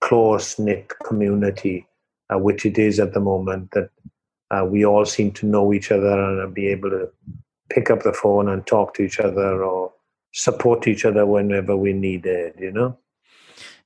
close 0.00 0.58
knit 0.58 0.92
community, 1.04 1.86
uh, 2.32 2.38
which 2.38 2.64
it 2.64 2.78
is 2.78 3.00
at 3.00 3.14
the 3.14 3.20
moment, 3.20 3.70
that 3.72 3.90
uh, 4.50 4.64
we 4.64 4.84
all 4.84 5.04
seem 5.04 5.32
to 5.32 5.46
know 5.46 5.72
each 5.72 5.90
other 5.90 6.40
and 6.40 6.54
be 6.54 6.68
able 6.68 6.90
to 6.90 7.08
pick 7.70 7.90
up 7.90 8.02
the 8.02 8.12
phone 8.12 8.48
and 8.48 8.66
talk 8.66 8.94
to 8.94 9.02
each 9.02 9.20
other 9.20 9.62
or 9.62 9.92
support 10.32 10.86
each 10.86 11.04
other 11.04 11.26
whenever 11.26 11.76
we 11.76 11.92
need 11.92 12.24
it, 12.26 12.56
you 12.58 12.70
know? 12.70 12.98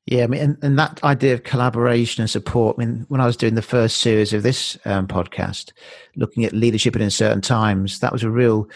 Yeah, 0.06 0.24
I 0.24 0.26
mean, 0.26 0.40
and, 0.40 0.58
and 0.62 0.78
that 0.78 1.02
idea 1.04 1.34
of 1.34 1.44
collaboration 1.44 2.22
and 2.22 2.30
support. 2.30 2.76
I 2.76 2.84
mean, 2.84 3.06
when 3.08 3.20
I 3.20 3.26
was 3.26 3.36
doing 3.36 3.54
the 3.54 3.62
first 3.62 3.98
series 3.98 4.32
of 4.32 4.42
this 4.42 4.76
um, 4.84 5.06
podcast, 5.06 5.72
looking 6.16 6.44
at 6.44 6.52
leadership 6.52 6.96
in 6.96 7.10
certain 7.10 7.40
times, 7.40 8.00
that 8.00 8.12
was 8.12 8.24
a 8.24 8.30
real, 8.30 8.68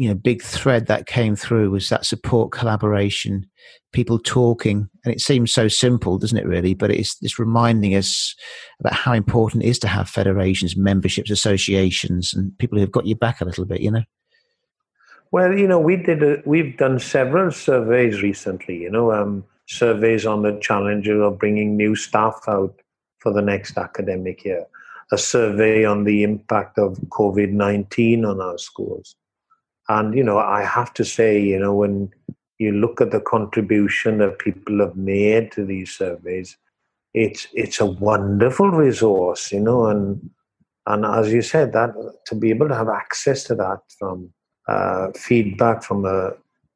you 0.00 0.08
know, 0.08 0.14
big 0.14 0.42
thread 0.42 0.86
that 0.86 1.06
came 1.06 1.36
through 1.36 1.70
was 1.70 1.90
that 1.90 2.06
support, 2.06 2.52
collaboration, 2.52 3.44
people 3.92 4.18
talking, 4.18 4.88
and 5.04 5.12
it 5.12 5.20
seems 5.20 5.52
so 5.52 5.68
simple, 5.68 6.16
doesn't 6.16 6.38
it? 6.38 6.46
Really, 6.46 6.72
but 6.72 6.90
it's 6.90 7.18
it's 7.20 7.38
reminding 7.38 7.94
us 7.94 8.34
about 8.80 8.94
how 8.94 9.12
important 9.12 9.62
it 9.62 9.68
is 9.68 9.78
to 9.80 9.88
have 9.88 10.08
federations, 10.08 10.74
memberships, 10.74 11.30
associations, 11.30 12.32
and 12.32 12.56
people 12.56 12.78
who 12.78 12.80
have 12.80 12.90
got 12.90 13.06
your 13.06 13.18
back 13.18 13.42
a 13.42 13.44
little 13.44 13.66
bit. 13.66 13.82
You 13.82 13.90
know. 13.90 14.02
Well, 15.32 15.52
you 15.52 15.68
know, 15.68 15.78
we 15.78 15.96
did. 15.96 16.22
A, 16.22 16.42
we've 16.46 16.78
done 16.78 16.98
several 16.98 17.52
surveys 17.52 18.22
recently. 18.22 18.78
You 18.78 18.90
know. 18.90 19.12
Um, 19.12 19.44
surveys 19.66 20.24
on 20.24 20.42
the 20.42 20.58
challenges 20.60 21.20
of 21.20 21.38
bringing 21.38 21.76
new 21.76 21.94
staff 21.94 22.40
out 22.48 22.74
for 23.18 23.34
the 23.34 23.42
next 23.42 23.76
academic 23.76 24.46
year, 24.46 24.66
a 25.12 25.18
survey 25.18 25.84
on 25.84 26.04
the 26.04 26.22
impact 26.22 26.78
of 26.78 26.96
COVID 27.10 27.52
19 27.52 28.24
on 28.24 28.40
our 28.40 28.56
schools. 28.56 29.14
And, 29.90 30.14
you 30.14 30.22
know, 30.22 30.38
I 30.38 30.62
have 30.62 30.94
to 30.94 31.04
say, 31.04 31.42
you 31.42 31.58
know, 31.58 31.74
when 31.74 32.10
you 32.58 32.70
look 32.70 33.00
at 33.00 33.10
the 33.10 33.20
contribution 33.20 34.18
that 34.18 34.38
people 34.38 34.78
have 34.78 34.94
made 34.94 35.50
to 35.52 35.64
these 35.64 35.90
surveys, 35.90 36.56
it's 37.12 37.48
it's 37.54 37.80
a 37.80 37.86
wonderful 37.86 38.70
resource, 38.70 39.50
you 39.50 39.58
know, 39.58 39.86
and 39.86 40.30
and 40.86 41.04
as 41.04 41.32
you 41.32 41.42
said, 41.42 41.72
that 41.72 41.90
to 42.26 42.34
be 42.36 42.50
able 42.50 42.68
to 42.68 42.74
have 42.76 42.88
access 42.88 43.42
to 43.44 43.56
that 43.56 43.80
from 43.98 44.32
uh, 44.68 45.08
feedback 45.16 45.82
from 45.82 46.04
uh, 46.04 46.30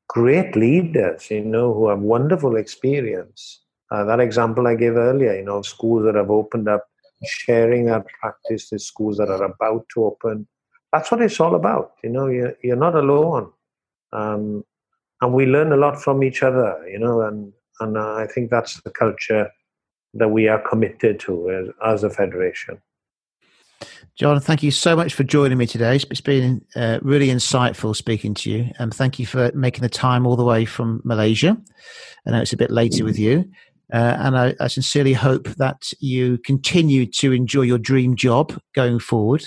great 0.08 0.56
leaders, 0.56 1.30
you 1.30 1.44
know, 1.44 1.72
who 1.72 1.88
have 1.88 2.00
wonderful 2.00 2.56
experience. 2.56 3.60
Uh, 3.92 4.02
that 4.04 4.18
example 4.18 4.66
I 4.66 4.74
gave 4.74 4.96
earlier, 4.96 5.36
you 5.36 5.44
know, 5.44 5.62
schools 5.62 6.04
that 6.06 6.16
have 6.16 6.32
opened 6.32 6.68
up, 6.68 6.84
sharing 7.24 7.86
that 7.86 8.06
practice 8.20 8.70
to 8.70 8.78
schools 8.80 9.18
that 9.18 9.30
are 9.30 9.44
about 9.44 9.86
to 9.94 10.06
open. 10.06 10.48
That's 10.94 11.10
what 11.10 11.20
it's 11.20 11.40
all 11.40 11.56
about. 11.56 11.94
You 12.04 12.10
know, 12.10 12.28
you're, 12.28 12.54
you're 12.62 12.76
not 12.76 12.94
alone. 12.94 13.50
Um, 14.12 14.64
and 15.20 15.34
we 15.34 15.44
learn 15.44 15.72
a 15.72 15.76
lot 15.76 16.00
from 16.00 16.22
each 16.22 16.44
other, 16.44 16.86
you 16.88 17.00
know, 17.00 17.22
and, 17.22 17.52
and 17.80 17.98
I 17.98 18.28
think 18.28 18.48
that's 18.48 18.80
the 18.82 18.90
culture 18.90 19.50
that 20.14 20.28
we 20.28 20.46
are 20.46 20.60
committed 20.60 21.18
to 21.20 21.50
as, 21.50 21.68
as 21.84 22.04
a 22.04 22.10
federation. 22.10 22.80
John, 24.14 24.38
thank 24.38 24.62
you 24.62 24.70
so 24.70 24.94
much 24.94 25.14
for 25.14 25.24
joining 25.24 25.58
me 25.58 25.66
today. 25.66 25.96
It's 25.96 26.20
been 26.20 26.64
uh, 26.76 27.00
really 27.02 27.26
insightful 27.26 27.96
speaking 27.96 28.32
to 28.34 28.50
you. 28.52 28.70
And 28.78 28.94
thank 28.94 29.18
you 29.18 29.26
for 29.26 29.50
making 29.52 29.82
the 29.82 29.88
time 29.88 30.28
all 30.28 30.36
the 30.36 30.44
way 30.44 30.64
from 30.64 31.02
Malaysia. 31.02 31.56
I 32.24 32.30
know 32.30 32.40
it's 32.40 32.52
a 32.52 32.56
bit 32.56 32.70
later 32.70 33.04
with 33.04 33.18
you. 33.18 33.50
Uh, 33.92 34.16
and 34.20 34.38
I, 34.38 34.54
I, 34.60 34.68
sincerely 34.68 35.12
hope 35.12 35.44
that 35.56 35.92
you 36.00 36.38
continue 36.38 37.04
to 37.06 37.32
enjoy 37.32 37.62
your 37.62 37.78
dream 37.78 38.16
job 38.16 38.58
going 38.74 38.98
forward. 38.98 39.44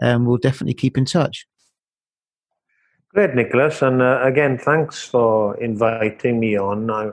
And 0.00 0.26
we'll 0.26 0.36
definitely 0.36 0.74
keep 0.74 0.98
in 0.98 1.04
touch. 1.04 1.46
Great, 3.14 3.34
Nicholas. 3.34 3.80
And 3.80 4.02
uh, 4.02 4.20
again, 4.22 4.58
thanks 4.58 5.02
for 5.02 5.56
inviting 5.58 6.38
me 6.38 6.58
on. 6.58 6.90
I, 6.90 7.10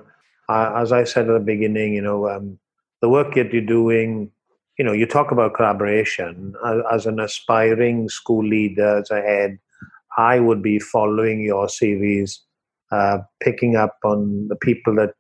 I, 0.50 0.82
as 0.82 0.92
I 0.92 1.06
said 1.06 1.30
at 1.30 1.34
the 1.34 1.40
beginning, 1.40 1.94
you 1.94 2.02
know, 2.02 2.30
um, 2.30 2.60
the 3.02 3.10
work 3.10 3.36
that 3.36 3.54
you're 3.54 3.62
doing, 3.62 4.30
you 4.78 4.84
know, 4.84 4.92
you 4.92 5.06
talk 5.06 5.32
about 5.32 5.54
collaboration. 5.54 6.56
As, 6.66 6.82
as 6.92 7.06
an 7.06 7.20
aspiring 7.20 8.10
school 8.10 8.46
leader 8.46 9.00
as 9.00 9.12
a 9.12 9.22
head, 9.22 9.60
I 10.18 10.40
would 10.40 10.62
be 10.62 10.78
following 10.80 11.42
your 11.42 11.70
series, 11.70 12.42
uh, 12.92 13.20
picking 13.42 13.76
up 13.76 13.98
on 14.04 14.48
the 14.50 14.56
people 14.58 14.96
that 14.96 15.14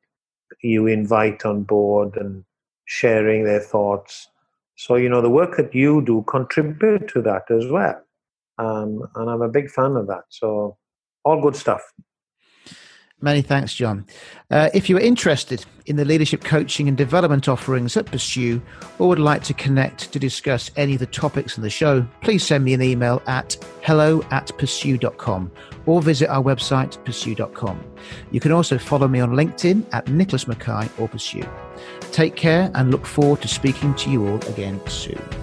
you 0.61 0.87
invite 0.87 1.45
on 1.45 1.63
board 1.63 2.15
and 2.17 2.43
sharing 2.85 3.45
their 3.45 3.59
thoughts. 3.59 4.27
So, 4.75 4.95
you 4.95 5.09
know, 5.09 5.21
the 5.21 5.29
work 5.29 5.57
that 5.57 5.73
you 5.73 6.03
do 6.03 6.23
contribute 6.27 7.07
to 7.09 7.21
that 7.21 7.49
as 7.51 7.67
well. 7.67 8.01
Um, 8.57 9.07
and 9.15 9.29
I'm 9.29 9.41
a 9.41 9.49
big 9.49 9.69
fan 9.69 9.95
of 9.95 10.07
that. 10.07 10.23
So, 10.29 10.77
all 11.23 11.41
good 11.41 11.55
stuff. 11.55 11.81
Many 13.23 13.41
thanks, 13.41 13.73
John. 13.73 14.05
Uh, 14.51 14.69
if 14.73 14.89
you 14.89 14.97
are 14.97 14.99
interested 14.99 15.65
in 15.85 15.95
the 15.95 16.03
leadership 16.03 16.43
coaching 16.43 16.89
and 16.89 16.97
development 16.97 17.47
offerings 17.47 17.95
at 17.95 18.05
Pursue 18.05 18.61
or 18.99 19.07
would 19.07 19.17
like 19.17 19.41
to 19.43 19.53
connect 19.53 20.11
to 20.11 20.19
discuss 20.19 20.69
any 20.75 20.95
of 20.95 20.99
the 20.99 21.05
topics 21.05 21.55
in 21.55 21.63
the 21.63 21.69
show, 21.69 22.05
please 22.19 22.45
send 22.45 22.65
me 22.65 22.73
an 22.73 22.81
email 22.81 23.21
at 23.25 23.55
hello 23.81 24.21
at 24.31 24.51
pursue.com 24.57 25.49
or 25.85 26.01
visit 26.01 26.27
our 26.27 26.43
website, 26.43 27.01
pursue.com. 27.05 27.81
You 28.31 28.41
can 28.41 28.51
also 28.51 28.77
follow 28.77 29.07
me 29.07 29.21
on 29.21 29.29
LinkedIn 29.31 29.85
at 29.93 30.09
Nicholas 30.09 30.45
Mackay 30.45 30.89
or 30.99 31.07
Pursue. 31.07 31.47
Take 32.11 32.35
care 32.35 32.69
and 32.75 32.91
look 32.91 33.05
forward 33.05 33.41
to 33.43 33.47
speaking 33.47 33.95
to 33.95 34.11
you 34.11 34.27
all 34.27 34.45
again 34.49 34.85
soon. 34.89 35.42